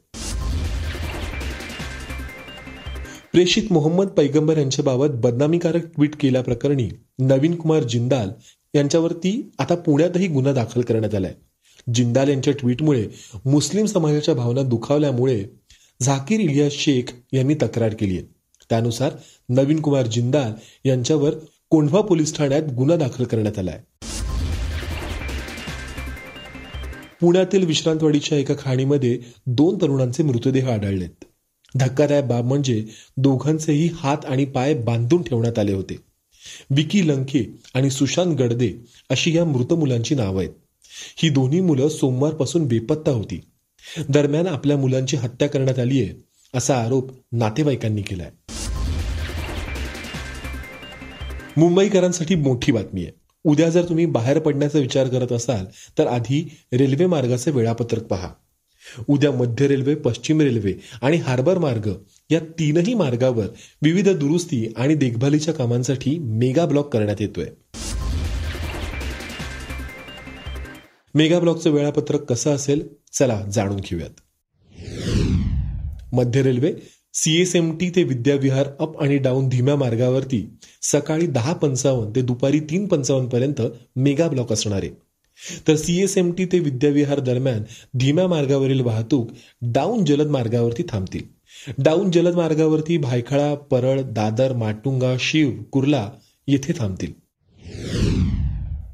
प्रेषित 3.32 3.62
मोहम्मद 3.70 4.06
पैगंबर 4.06 4.58
यांच्याबाबत 4.58 5.06
बदनामीकारक 5.10 5.84
ट्विट 5.84 6.16
केल्याप्रकरणी 6.20 6.88
नवीन 7.18 7.54
कुमार 7.54 7.82
जिंदाल 7.82 8.30
यांच्यावरती 8.74 9.50
आता 9.58 9.74
पुण्यातही 9.74 10.26
गुन्हा 10.26 10.52
दाखल 10.52 10.80
करण्यात 10.80 11.14
आलाय. 11.14 11.34
जिंदाल 11.94 12.28
यांच्या 12.28 12.54
ट्विटमुळे 12.60 13.08
मुस्लिम 13.44 13.84
समाजाच्या 13.84 14.34
भावना 14.34 14.62
दुखावल्यामुळे 14.62 15.44
झाकीर 16.00 16.40
इलियास 16.40 16.72
शेख 16.72 17.02
यांनी 17.32 17.54
तक्रार 17.54 17.94
केली 17.94 18.18
आहे. 18.18 18.26
त्यानुसार 18.70 19.12
नवीन 19.48 19.80
कुमार 19.80 20.06
जिंदाल 20.06 20.52
यांच्यावर 20.84 21.34
कोंढवा 21.70 22.00
पोलीस 22.00 22.36
ठाण्यात 22.36 22.62
गुन्हा 22.62 22.96
दाखल 22.96 23.24
करण्यात 23.24 23.58
आलाय. 23.58 23.80
पुण्यातील 27.20 27.66
विश्रांतवाडीच्या 27.66 28.38
एका 28.38 28.54
खाणीमध्ये 28.58 29.18
दोन 29.46 29.76
तरुणांचे 29.82 30.22
मृतदेह 30.22 30.72
आढळलेत. 30.72 31.24
धक्कादायक 31.76 32.24
बाब 32.24 32.44
म्हणजे 32.44 32.86
दोघांचेही 33.16 33.90
हात 33.94 34.18
आणि 34.24 34.44
पाय 34.44 34.74
बांधून 34.74 35.22
ठेवण्यात 35.22 35.58
आले 35.58 35.72
होते. 35.72 35.96
विकी 36.70 37.08
लंके 37.08 37.58
आणि 37.74 37.90
सुशांत 37.90 38.36
गडदे 38.36 38.72
अशी 39.10 39.36
या 39.36 39.44
मृत 39.44 39.72
मुलांची 39.72 40.14
नावं 40.14 40.38
आहेत. 40.38 40.50
ही 41.16 41.28
दोन्ही 41.28 41.60
मुलं 41.60 41.88
सोमवारपासून 41.88 42.66
बेपत्ता 42.66 43.10
होती. 43.10 43.40
दरम्यान 44.08 44.46
आपल्या 44.46 44.76
मुलांची 44.76 45.16
हत्या 45.16 45.48
करण्यात 45.48 45.78
आली 45.78 46.00
आहे 46.00 46.10
असा 46.54 46.76
आरोप 46.76 47.10
नातेवाईकांनी 47.32 48.02
केलाय. 48.02 48.30
मुंबईकरांसाठी 51.56 52.34
मोठी 52.34 52.72
बातमी 52.72 53.02
आहे. 53.02 53.12
उद्या 53.44 53.70
जर 53.70 53.88
तुम्ही 53.88 54.06
बाहेर 54.06 54.38
पडण्याचा 54.38 54.78
विचार 54.78 55.08
करत 55.08 55.32
असाल 55.32 55.64
तर 55.98 56.06
आधी 56.06 56.50
रेल्वे 56.72 57.06
मार्गाचे 57.06 57.50
वेळापत्रक 57.50 58.02
पहा. 58.02 58.28
उद्या 59.08 59.32
मध्य 59.32 59.68
रेल्वे 59.68 59.94
पश्चिम 59.94 60.40
रेल्वे 60.40 60.74
आणि 61.02 61.16
हार्बर 61.16 61.58
मार्ग 61.58 61.90
या 62.30 62.40
तीनही 62.40 62.94
मार्गावर 62.94 63.46
विविध 63.82 64.08
दुरुस्ती 64.08 64.72
आणि 64.76 64.94
देखभालीच्या 64.94 65.54
कामांसाठी 65.54 66.18
मेगा 66.18 66.66
ब्लॉक 66.66 66.92
करण्यात 66.92 67.20
येतोय. 67.20 67.46
मेगा 71.14 71.38
ब्लॉकचं 71.38 71.70
वेळापत्रक 71.70 72.22
कसं 72.22 72.54
असेल? 72.54 72.88
चला 73.12 73.42
जाणून 73.52 73.76
घेऊयात. 73.76 74.20
मध्य 76.12 76.42
रेल्वे 76.42 76.72
सीएसएमटी 77.14 77.90
ते 77.90 78.02
विद्याविहार 78.02 78.68
अप 78.80 79.02
आणि 79.02 79.16
डाऊन 79.18 79.48
धीम्या 79.48 79.76
मार्गावरती 79.76 80.50
सकाळी 80.82 81.26
दहा 81.26 81.52
पंचावन्न 81.52 82.12
ते 82.16 82.22
दुपारी 82.22 82.60
तीन 82.60 82.86
पंचावन्न 82.86 83.28
पर्यंत 83.28 83.62
मेगा 83.96 84.28
ब्लॉक 84.28 84.52
असणार. 84.52 84.80
आहे 84.82 85.11
तर 85.68 85.76
सीएसएमटी 85.76 86.44
ते 86.44 86.58
विद्याविहार 86.58 87.20
दरम्यान 87.20 87.62
धीम्या 87.98 88.26
मार्गावरील 88.28 88.80
वाहतूक 88.80 89.30
डाऊन 89.62 90.04
जलद 90.04 90.26
मार्गावरती 90.26 90.82
थांबतील. 90.82 91.22
डाऊन 91.78 92.10
जलद 92.10 92.34
मार्गावरती 92.34 92.96
भायखळा 92.98 93.54
परळ 93.54 94.00
दादर 94.02 94.52
माटुंगा 94.52 95.16
शिव 95.20 95.50
कुर्ला 95.72 96.10
येथे 96.46 96.72
थांबतील. 96.72 97.12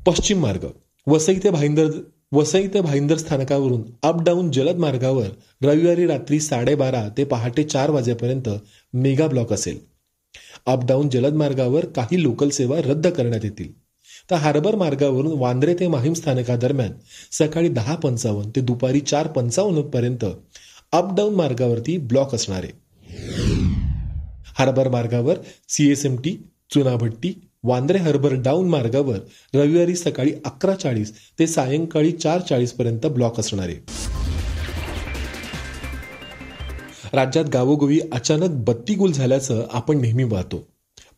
पश्चिम 0.07 0.41
मार्ग. 0.41 0.67
वसई 1.07 1.35
ते 1.45 1.51
भाईंदर 1.51 1.91
वसई 2.33 2.67
ते 2.67 2.81
भाईंदर 2.81 3.17
स्थानकावरून 3.17 3.83
अप 4.03 4.23
डाऊन 4.23 4.51
जलद 4.51 4.77
मार्गावर 4.77 5.29
रविवारी 5.63 6.07
रात्री 6.07 6.41
साडेबारा 6.41 7.09
ते 7.19 7.25
पहाटे 7.25 7.65
चार 7.65 7.91
वाजेपर्यंत 7.91 8.49
मेगा 8.93 9.27
ब्लॉक 9.27 9.53
असेल. 9.53 9.79
अप 10.67 10.85
डाऊन 10.85 11.09
जलद 11.09 11.33
मार्गावर 11.33 11.85
काही 11.85 12.23
लोकल 12.23 12.49
सेवा 12.49 12.79
रद्द 12.79 13.07
करण्यात 13.07 13.45
येतील. 13.45 13.78
तर 14.31 14.37
हार्बर 14.37 14.75
मार्गावरून 14.75 15.39
वांद्रे 15.39 15.75
ते 15.75 15.87
माहीम 15.89 16.13
स्थानकादरम्यान 16.13 16.93
सकाळी 17.33 17.69
दहा 17.69 17.95
पंचावन्न 17.95 18.51
ते 18.57 18.61
दुपारी 18.61 19.01
चार 19.01 19.27
पंचावन्न 19.27 19.83
पर्यंत 19.91 20.25
अप 20.93 21.15
डाऊन 21.17 21.35
मार्गावरती 21.35 21.97
ब्लॉक 21.99 22.35
असणार. 22.35 22.65
आहे 22.65 22.73
हार्बर 24.59 24.89
मार्गावर 24.89 25.39
CSMT 25.69 26.37
Chunabhatti 26.71 27.33
Vandre 27.65 27.99
harbour 27.99 28.35
down 28.35 28.69
मार्गावर 28.69 29.19
रविवारी 29.55 29.97
सकाळी 29.97 30.33
अकरा 30.45 30.75
चाळीस 30.75 31.13
ते 31.39 31.47
सायंकाळी 31.47 32.13
चार 32.13 32.41
चाळीस 32.41 32.73
पर्यंत 32.73 33.07
ब्लॉक 33.07 33.41
असणार. 33.41 33.69
आहे 33.69 34.07
राज्यात 37.13 37.45
गावोगावी 37.53 38.01
अचानक 38.13 38.65
बत्ती 38.67 38.95
गुल 38.95 39.13
झाल्याचं 39.13 39.67
आपण 39.73 40.01
नेहमी 40.01 40.25
पाहतो. 40.25 40.67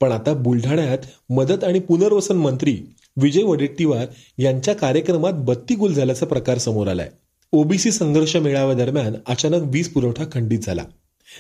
पण 0.00 0.12
आता 0.12 0.32
बुलढाण्यात 0.34 0.98
मदत 1.30 1.64
आणि 1.64 1.78
पुनर्वसन 1.78 2.36
मंत्री 2.36 2.76
विजय 3.16 3.42
वडेट्टीवार 3.42 4.06
यांच्या 4.38 4.74
कार्यक्रमात 4.74 5.32
बत्ती 5.32 5.74
गुल 5.74 5.92
झाल्याचा 5.92 6.26
प्रकार 6.26 6.58
समोर 6.58 6.88
आलाय. 6.88 7.10
ओबीसी 7.52 7.90
संघर्ष 7.90 8.36
मेळाव्यादरम्यान 8.36 9.12
अचानक 9.26 9.62
वीज 9.66 9.88
पुरवठा 9.88 10.24
खंडित 10.32 10.58
झाला. 10.58 10.84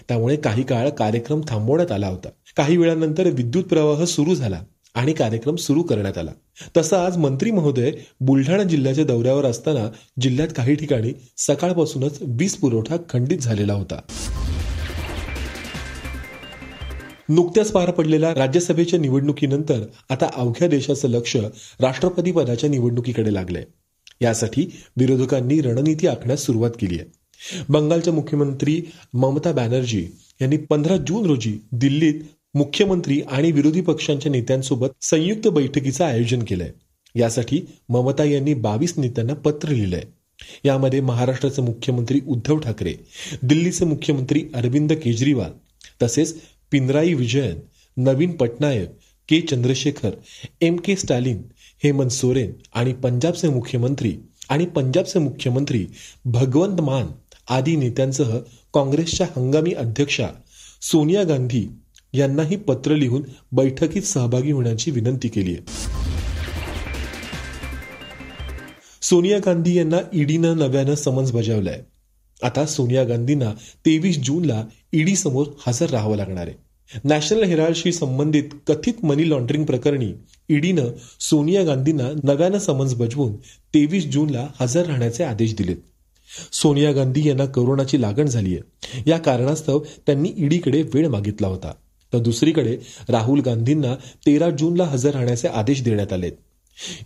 त्यामुळे 0.08 0.36
काही 0.36 0.62
काळ 0.62 0.88
कार्यक्रम 0.88 1.40
थांबवण्यात 1.48 1.92
आला 1.92 2.06
होता. 2.06 2.28
काही 2.56 2.76
वेळानंतर 2.76 3.26
विद्युत 3.26 3.64
प्रवाह 3.64 4.04
सुरू 4.04 4.34
झाला 4.34 4.62
आणि 4.94 5.12
कार्यक्रम 5.12 5.56
सुरू 5.56 5.82
करण्यात 5.82 6.18
आला. 6.18 6.30
तसा 6.76 7.06
आज 7.06 7.16
मंत्री 7.16 7.50
महोदय 7.50 7.92
बुलढाणा 8.20 8.62
जिल्ह्याच्या 8.62 9.04
दौऱ्यावर 9.04 9.44
असताना 9.44 9.88
जिल्ह्यात 10.20 10.48
काही 10.56 10.74
ठिकाणी 10.74 11.12
सकाळपासूनच 11.36 12.18
वीज 12.20 12.54
पुरवठा 12.54 12.96
खंडित 13.08 13.38
झालेला 13.38 13.72
होता. 13.72 14.00
नुकत्याच 17.30 17.70
पार 17.72 17.90
पडलेल्या 17.90 18.34
राज्यसभेच्या 18.34 18.98
निवडणुकीनंतर 18.98 19.82
आता 20.10 20.28
अवघ्या 20.36 20.68
देशाचं 20.68 21.08
लक्ष 21.08 21.36
राष्ट्रपती 21.80 22.32
पदाच्या 22.32 22.70
निवडणुकीकडे 22.70 23.34
लागलंय. 23.34 23.64
यासाठी 24.20 24.66
विरोधकांनी 24.96 25.60
रणनीती 25.60 26.06
आखण्यास 26.06 26.40
सुरुवात 26.40 26.70
केली 26.70 26.98
आहे. 26.98 27.64
बंगालच्या 27.68 28.12
मुख्यमंत्री 28.12 28.82
ममता 29.14 29.52
बॅनर्जी 29.52 30.06
यांनी 30.40 30.56
पंधरा 30.56 30.96
जून 30.96 31.26
रोजी 31.26 31.56
दिल्लीत 31.72 32.14
मुख्यमंत्री 32.54 33.20
आणि 33.20 33.52
विरोधी 33.52 33.80
पक्षांच्या 33.80 34.32
नेत्यांसोबत 34.32 34.88
संयुक्त 35.00 35.48
बैठकीचं 35.48 36.04
आयोजन 36.04 36.42
केलंय. 36.42 36.70
यासाठी 37.14 37.60
ममता 37.88 38.24
यांनी 38.24 38.54
बावीस 38.54 38.94
नेत्यांना 38.96 39.34
पत्र 39.34 39.68
लिहिलंय. 39.68 40.02
यामध्ये 40.64 41.00
महाराष्ट्राचे 41.00 41.62
मुख्यमंत्री 41.62 42.20
उद्धव 42.26 42.58
ठाकरे 42.58 42.94
दिल्लीचे 43.42 43.84
मुख्यमंत्री 43.84 44.44
अरविंद 44.54 44.92
केजरीवाल 44.92 45.50
तसेच 46.02 46.36
Pinarayi 46.70 47.14
Vijayan 47.14 47.58
Naveen 47.96 48.32
Patnaik 48.32 48.90
K 49.28 49.40
Chandrashekar 49.40 50.10
M 50.60 50.76
K 50.76 50.96
Stalin 50.96 51.42
Hemant 51.84 52.10
Soren 52.10 52.52
आणि 52.74 52.92
पंजाबचे 52.92 53.48
मुख्यमंत्री 53.48 54.16
आणि 54.48 54.66
पंजाबचे 54.66 55.18
मुख्यमंत्री 55.18 55.86
भगवंत 56.24 56.80
मान 56.80 57.06
आदी 57.48 57.76
नेत्यांसह 57.76 58.38
काँग्रेसच्या 58.74 59.26
हंगामी 59.36 59.72
अध्यक्षा 59.72 60.28
सोनिया 60.82 61.22
गांधी 61.22 61.66
यांनाही 62.12 62.56
पत्र 62.56 62.94
लिहून 62.94 63.22
बैठकीत 63.52 64.02
सहभागी 64.02 64.52
होण्याची 64.52 64.90
विनंती 64.90 65.28
केली 65.28 65.52
आहे. 65.52 65.62
सोनिया 69.02 69.38
गांधी 69.38 69.78
यांना 69.78 69.96
ईडीनं 70.12 70.56
नव्यानं 70.56 70.94
समन्स 70.94 71.32
बजावलाय. 71.32 71.80
आता 72.42 72.66
सोनिया 72.66 73.04
गांधींना 73.04 73.50
तेवीस 73.86 74.18
जूनला 74.18 74.64
ईडी 74.92 75.16
समोर 75.16 75.46
हजर 75.66 75.90
राहावं 75.90 76.16
लागणार 76.16 76.46
आहे. 76.46 76.56
नॅशनल 77.04 77.42
हेराल्डशी 77.42 77.92
संबंधित 77.92 78.42
कथित 78.66 79.04
मनी 79.04 79.30
लॉन्ड्रिंग 79.30 79.64
प्रकरणी 79.64 80.12
ईडीनं 80.48 80.84
सोनिया 81.20 81.64
गांधींना 81.64 82.08
नव्यानं 82.24 82.58
समन्स 82.58 82.94
बजवून 82.94 83.36
तेवीस 83.74 84.06
जूनला 84.06 84.46
हजर 84.60 84.86
राहण्याचे 84.86 85.24
आदेश 85.24 85.54
दिलेत. 85.56 85.76
सोनिया 86.52 86.92
गांधी 86.92 87.28
यांना 87.28 87.46
कोरोनाची 87.46 88.00
लागण 88.00 88.26
झाली 88.26 88.56
आहे 88.56 89.02
या 89.10 89.18
कारणास्तव 89.18 89.78
त्यांनी 89.78 90.32
ईडीकडे 90.36 90.82
वेळ 90.82 91.08
मागितला 91.08 91.46
होता. 91.46 91.72
तर 92.12 92.18
दुसरीकडे 92.18 92.78
राहुल 93.08 93.40
गांधींना 93.40 93.94
तेरा 93.94 94.50
जूनला 94.50 94.84
हजर 94.84 95.10
राहण्याचे 95.10 95.48
आदेश 95.48 95.82
देण्यात 95.82 96.12
आलेत. 96.12 96.32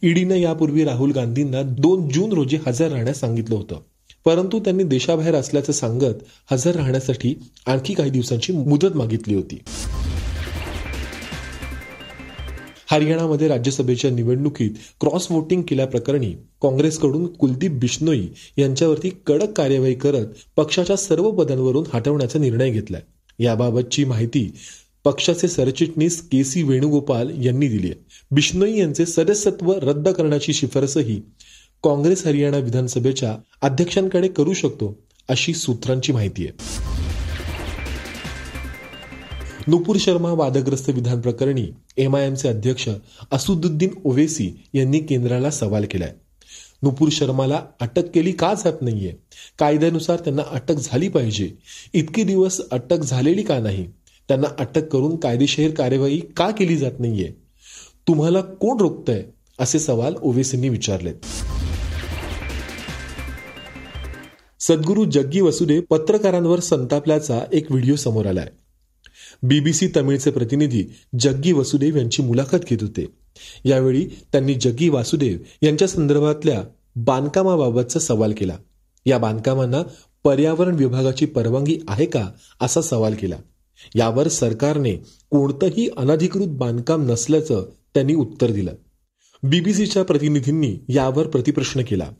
ईडीनं 0.02 0.34
यापूर्वी 0.34 0.84
राहुल 0.84 1.12
गांधींना 1.12 1.62
दोन 1.62 2.08
जून 2.08 2.32
रोजी 2.32 2.58
हजर 2.66 2.88
राहण्यास 2.88 3.20
सांगितलं 3.20 3.54
होतं. 3.54 3.80
परंतु 4.24 4.58
त्यांनी 4.58 4.82
देशाबाहेर 4.82 5.34
असल्याचं 5.34 5.72
सांगत 5.72 6.22
हजर 6.50 6.76
राहण्यासाठी 6.76 7.34
आणखी 7.66 7.94
काही 7.94 8.10
दिवसांची 8.10 8.52
मुदत 8.52 8.96
मागितली 8.96 9.34
होती. 9.34 9.58
हरियाणामध्ये 12.90 13.48
राज्यसभेच्या 13.48 14.10
निवडणुकीत 14.10 14.70
क्रॉस 15.00 15.26
वोटिंग 15.30 15.62
केल्याप्रकरणी 15.62 16.30
काँग्रेसकडून 16.62 17.26
कुलदीप 17.26 17.70
बिश्नोई 17.70 18.26
यांच्यावरती 18.58 19.10
कडक 19.26 19.52
कार्यवाही 19.52 19.94
करत 19.94 20.26
पक्षाच्या 20.56 20.96
सर्व 20.96 21.30
पदांवरून 21.30 21.84
हटवण्याचा 21.92 22.38
निर्णय 22.38 22.70
घेतलाय. 22.70 23.02
याबाबतची 23.38 24.04
माहिती 24.04 24.52
पक्षाचे 25.04 25.48
सरचिटणीस 25.48 26.20
के 26.28 26.44
सी 26.44 26.62
वेणुगोपाल 26.62 27.30
यांनी 27.44 27.68
दिली 27.68 27.86
आहे. 27.86 28.04
बिश्नोई 28.30 28.78
यांचे 28.78 29.06
सदस्यत्व 29.06 29.72
रद्द 29.72 30.08
करण्याची 30.08 30.52
शिफारसही 30.52 31.20
काँग्रेस 31.84 32.26
हरियाणा 32.26 32.56
विधानसभेच्या 32.56 33.36
अध्यक्षांकडे 33.62 34.28
करू 34.28 34.52
शकतो 34.52 34.98
अशी 35.28 35.54
सूत्रांची 35.54 36.12
माहिती 36.12 36.46
आहे. 36.46 36.52
नुपूर 39.66 39.96
शर्मा 40.00 40.30
वादग्रस्त 40.30 40.90
विधान 40.90 41.20
प्रकरणी 41.20 41.66
एमआयएमचे 41.96 42.48
अध्यक्ष 42.48 42.88
असुदुद्दीन 43.32 43.90
ओवेसी 44.04 44.50
यांनी 44.74 44.98
केंद्राला 44.98 45.50
सवाल 45.50 45.84
केलाय. 45.90 46.12
नुपूर 46.82 47.08
शर्माला 47.12 47.62
अटक 47.80 48.10
केली 48.14 48.32
का 48.32 48.54
जात 48.54 48.82
नाहीये? 48.82 49.12
कायद्यानुसार 49.58 50.16
त्यांना 50.16 50.42
अटक 50.50 50.74
झाली 50.74 51.08
पाहिजे. 51.08 51.50
इतके 51.92 52.22
दिवस 52.22 52.60
अटक 52.70 52.98
झालेली 52.98 53.42
का 53.42 53.58
नाही? 53.58 53.86
त्यांना 54.28 54.48
अटक 54.58 54.88
करून 54.88 55.16
कायदेशीर 55.16 55.70
कार्यवाही 55.70 56.20
का 56.20 56.50
केली 56.50 56.76
जात 56.76 57.00
नाहीये? 57.00 57.32
तुम्हाला 58.08 58.40
कोण 58.40 58.76
रोखतंय? 58.80 59.22
असे 59.58 59.78
सवाल 59.78 60.14
ओवेसींनी 60.22 60.68
विचारलेत. 60.68 61.14
सद्गुरू 64.66 65.04
जग्गी 65.04 65.40
वसुदेव 65.40 65.80
पत्रकारांवर 65.90 66.60
संतापल्याचा 66.60 67.40
एक 67.52 67.70
व्हिडिओ 67.70 67.96
समोर 67.96 68.26
आलाय. 68.26 68.46
बीबीसी 69.42 69.88
तमिळचे 69.96 70.30
प्रतिनिधी 70.30 70.84
जग्गी 71.20 71.52
वसुदेव 71.52 71.96
यांची 71.96 72.22
मुलाखत 72.22 72.56
घेत 72.70 72.78
होते. 72.80 73.06
यावेळी 73.64 74.04
त्यांनी 74.04 74.54
जग्गी 74.54 74.88
वासुदेव 74.88 75.38
यांच्या 75.62 75.88
संदर्भातल्या 75.88 76.64
बांधकामाबाबतचा 76.96 78.00
सवाल 78.00 78.32
केला. 78.32 78.56
या 79.06 79.18
बांधकामांना 79.18 79.82
पर्यावरण 80.24 80.74
विभागाची 80.74 81.26
परवानगी 81.26 81.78
आहे 81.88 82.06
का 82.06 82.28
असा 82.60 82.82
सवाल 82.82 83.14
केला. 83.14 83.36
यावर 83.94 84.28
सरकारने 84.28 84.92
कोणतंही 85.30 85.90
अनधिकृत 85.96 86.46
बांधकाम 86.46 87.10
नसल्याचं 87.10 87.66
त्यांनी 87.94 88.14
उत्तर 88.14 88.50
दिलं. 88.50 88.72
बीबीसीच्या 89.42 90.04
प्रतिनिधींनी 90.04 90.76
यावर 90.88 91.26
प्रतिप्रश्न 91.26 91.82
केला. 91.82 92.10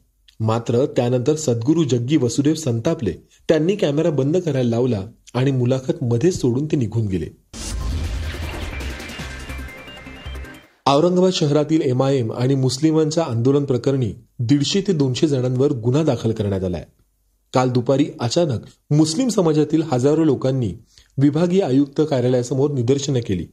मात्र 0.41 0.87
त्यानंतर 0.87 1.35
सद्गुरू 1.37 1.85
जग्गी 1.85 2.17
वसुदेव 2.17 2.55
संतापले. 2.55 3.13
त्यांनी 3.49 3.77
कॅमेरा 3.77 4.11
बंद 4.11 4.37
करायला 4.37 4.71
लावला 4.71 5.07
आणि 5.35 5.51
मुलाखत 5.51 6.03
मध्येच 6.03 6.41
सोडून 6.41 6.67
ते 6.67 6.77
निघून 6.77 7.07
गेले. 7.07 7.27
औरंगाबाद 10.87 11.33
शहरातील 11.33 11.81
एमआयएम 11.81 12.33
आणि 12.33 12.55
मुस्लिमांच्या 12.55 13.25
आंदोलन 13.25 13.65
प्रकरणी 13.65 14.13
दीडशे 14.39 14.81
ते 14.81 14.93
दोनशे 14.93 15.29
जणांवर 15.29 15.73
गुन्हा 15.73 16.03
दाखल 16.03 16.33
करण्यात 16.33 16.65
आलाय. 16.65 16.85
काल 17.55 17.71
दुपारी 17.71 18.07
अचानक 18.21 18.61
मुस्लिम 18.91 19.29
समाजातील 19.29 19.83
हजारो 19.83 20.25
लोकांनी 20.25 20.75
विभागीय 21.19 21.61
आयुक्त 21.61 22.01
कार्यालयासमोर 22.11 22.71
निदर्शनं 22.71 23.21
केली. 23.21 23.47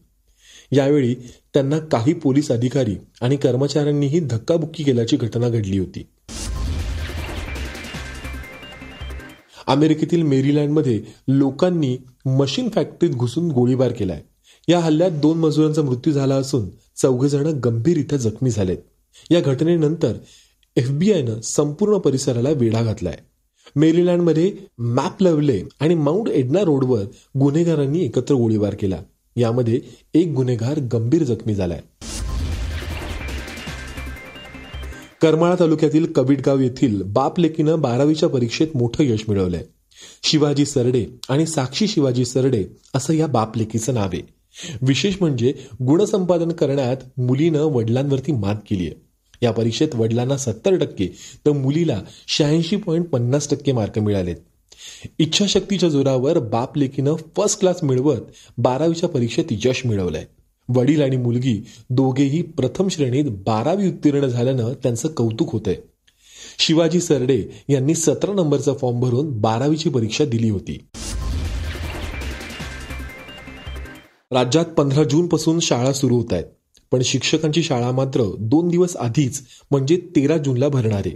यावेळी 0.71 1.15
त्यांना 1.53 1.79
काही 1.79 2.13
पोलीस 2.13 2.51
अधिकारी 2.51 2.95
आणि 3.21 3.35
कर्मचाऱ्यांनीही 3.35 4.19
धक्काबुक्की 4.19 4.83
केल्याची 4.83 5.17
घटना 5.17 5.49
घडली 5.49 5.77
होती. 5.77 6.07
अमेरिकेतील 9.71 10.23
मेरीलँडमध्ये 10.23 11.01
लोकांनी 11.27 11.97
मशीन 12.25 12.69
फॅक्टरीत 12.69 13.11
घुसून 13.11 13.51
गोळीबार 13.51 13.91
केलाय. 13.91 14.21
या 14.67 14.79
हल्ल्यात 14.79 15.11
दोन 15.11 15.37
मजुरांचा 15.37 15.81
मृत्यू 15.81 16.13
झाला 16.13 16.35
असून 16.35 16.69
चौघ 17.01 17.25
जण 17.25 17.47
गंभीररित्या 17.47 18.17
जखमी 18.17 18.49
झालेत. 18.49 18.77
या 19.31 19.41
घटनेनंतर 19.41 20.13
एफबीआयनं 20.75 21.41
संपूर्ण 21.41 21.97
परिसराला 21.97 22.49
वेढा 22.49 22.83
घातलाय. 22.83 23.17
मेरीलँडमध्ये 23.75 24.53
मॅप 24.77 25.23
लवले 25.23 25.61
आणि 25.79 25.95
माउंट 25.95 26.27
एडना 26.27 26.61
रोडवर 26.61 27.03
गुन्हेगारांनी 27.39 27.99
एकत्र 27.99 28.35
गोळीबार 28.35 28.75
केला. 28.79 28.97
यामध्ये 29.35 29.81
एक 30.13 30.27
गुन्हेगार 30.27 30.79
गंभीर 30.79 31.23
जखमी 31.23 31.55
झालाय. 31.55 31.81
करमाळा 35.21 35.55
तालुक्यातील 35.59 36.05
कबीडगाव 36.05 36.59
येथील 36.59 37.01
बाप 37.01 37.39
लेकीनं 37.39 37.81
बारावीच्या 37.81 38.29
परीक्षेत 38.29 38.67
मोठं 38.75 39.03
यश 39.03 39.23
मिळवलंय. 39.27 39.63
शिवाजी 40.23 40.65
सरडे 40.65 41.05
आणि 41.29 41.45
साक्षी 41.45 41.87
शिवाजी 41.87 42.25
सरडे 42.25 42.65
असं 42.93 43.13
या 43.13 43.27
बाप 43.27 43.57
लेकीचं 43.57 43.93
नाव 43.93 44.09
आहे. 44.13 44.21
विशेष 44.81 45.15
म्हणजे 45.21 45.53
गुणसंपादन 45.83 46.51
करण्यात 46.51 46.97
मुलीनं 47.17 47.59
वडिलांवरती 47.59 48.31
मात 48.31 48.55
केली 48.69 48.87
आहे. 48.87 48.95
या 49.41 49.51
परीक्षेत 49.51 49.87
वडिलांना 49.93 50.37
सत्तर 50.37 50.75
टक्के 50.75 51.07
तर 51.45 51.51
मुलीला 51.51 52.01
शहाऐंशी 52.27 52.75
पॉईंट 52.75 53.05
पन्नास 53.05 53.49
टक्के 53.49 53.71
मार्क 53.71 53.99
मिळालेत. 53.99 54.35
इच्छाशक्तीच्या 55.19 55.89
जोरावर 55.89 56.39
बाप 56.39 56.77
लेकीनं 56.77 57.15
फर्स्ट 57.15 57.59
क्लास 57.59 57.83
मिळवत 57.83 58.21
बारावीच्या 58.57 59.09
परीक्षेत 59.09 59.45
यश 59.51 59.85
मिळवलंय. 59.85 60.25
वडील 60.75 61.01
आणि 61.01 61.17
मुलगी 61.17 61.65
दोघेही 61.89 62.41
प्रथम 62.41 62.87
श्रेणीत 62.87 63.25
बारावी 63.45 63.87
उत्तीर्ण 63.87 64.25
झाल्यानं 64.25 64.73
त्यांचं 64.83 65.07
कौतुक 65.07 65.51
होतंय. 65.51 65.75
शिवाजी 66.59 66.99
सरडे 66.99 67.43
यांनी 67.69 67.95
सतरा 67.95 68.33
नंबरचा 68.33 68.73
फॉर्म 68.73 68.99
भरून 68.99 69.39
बारावीची 69.41 69.89
परीक्षा 69.89 70.25
दिली 70.25 70.49
होती. 70.49 70.77
राज्यात 74.31 74.65
पंधरा 74.65 75.03
जून 75.03 75.27
पासून 75.27 75.59
शाळा 75.59 75.93
सुरू 75.93 76.17
होत 76.17 76.33
आहेत 76.33 76.43
पण 76.91 77.01
शिक्षकांची 77.01 77.63
शाळा 77.63 77.91
मात्र 77.91 78.35
दोन 78.39 78.67
दिवस 78.67 78.95
आधीच 78.95 79.41
म्हणजे 79.71 79.97
तेरा 80.15 80.37
जूनला 80.37 80.67
भरणार. 80.67 81.01
आहे 81.05 81.11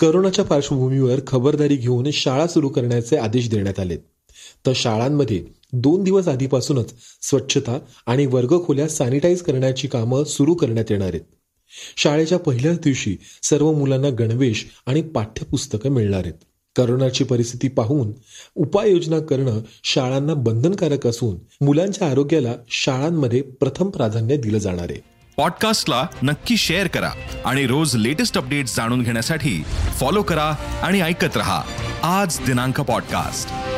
करोनाच्या 0.00 0.44
पार्श्वभूमीवर 0.44 1.20
खबरदारी 1.26 1.76
घेऊन 1.76 2.10
शाळा 2.10 2.46
सुरू 2.46 2.68
करण्याचे 2.68 3.16
आदेश 3.16 3.50
देण्यात 3.50 3.80
आलेत. 3.80 3.98
तर 4.66 4.72
शाळांमध्ये 4.74 5.44
दोन 5.72 6.02
दिवस 6.02 6.28
आधीपासूनच 6.28 6.94
स्वच्छता 7.22 7.78
आणि 8.06 8.26
वर्गखोल्या 8.26 8.88
सॅनिटाईज 8.88 9.42
करण्याची 9.42 9.88
कामं 9.88 10.24
सुरू 10.24 10.54
करण्यात 10.54 10.86
येणार 10.90 11.08
आहेत. 11.08 11.20
शाळेच्या 11.96 12.38
पहिल्याच 12.38 12.80
दिवशी 12.80 13.16
सर्व 13.42 13.72
मुलांना 13.72 14.08
गणवेश 14.08 14.66
आणि 14.86 15.02
पाठ्यपुस्तकं 15.02 15.90
मिळणार 15.90 16.20
आहेत. 16.20 16.34
करोनाची 16.76 17.24
परिस्थिती 17.24 17.68
पाहून 17.68 18.12
उपाययोजना 18.54 19.18
करणं 19.18 19.60
शाळांना 19.84 20.34
बंधनकारक 20.34 21.06
असून 21.06 21.64
मुलांच्या 21.64 22.10
आरोग्याला 22.10 22.52
शाळांमध्ये 22.68 23.42
प्रथम 23.42 23.90
प्राधान्य 23.90 24.36
दिलं 24.36 24.58
जाणार 24.58 24.86
आहे. 24.90 25.00
पॉडकास्टला 25.36 26.06
नक्की 26.22 26.56
शेअर 26.56 26.86
करा 26.86 27.10
आणि 27.44 27.66
रोज 27.66 27.96
लेटेस्ट 27.96 28.38
अपडेट्स 28.38 28.76
जाणून 28.76 29.02
घेण्यासाठी 29.02 29.62
फॉलो 30.00 30.22
करा 30.22 30.54
आणि 30.82 31.00
ऐकत 31.00 31.36
रहा. 31.36 31.62
आज 32.02 32.38
दिनांक 32.46 32.80
पॉडकास्ट. 32.80 33.77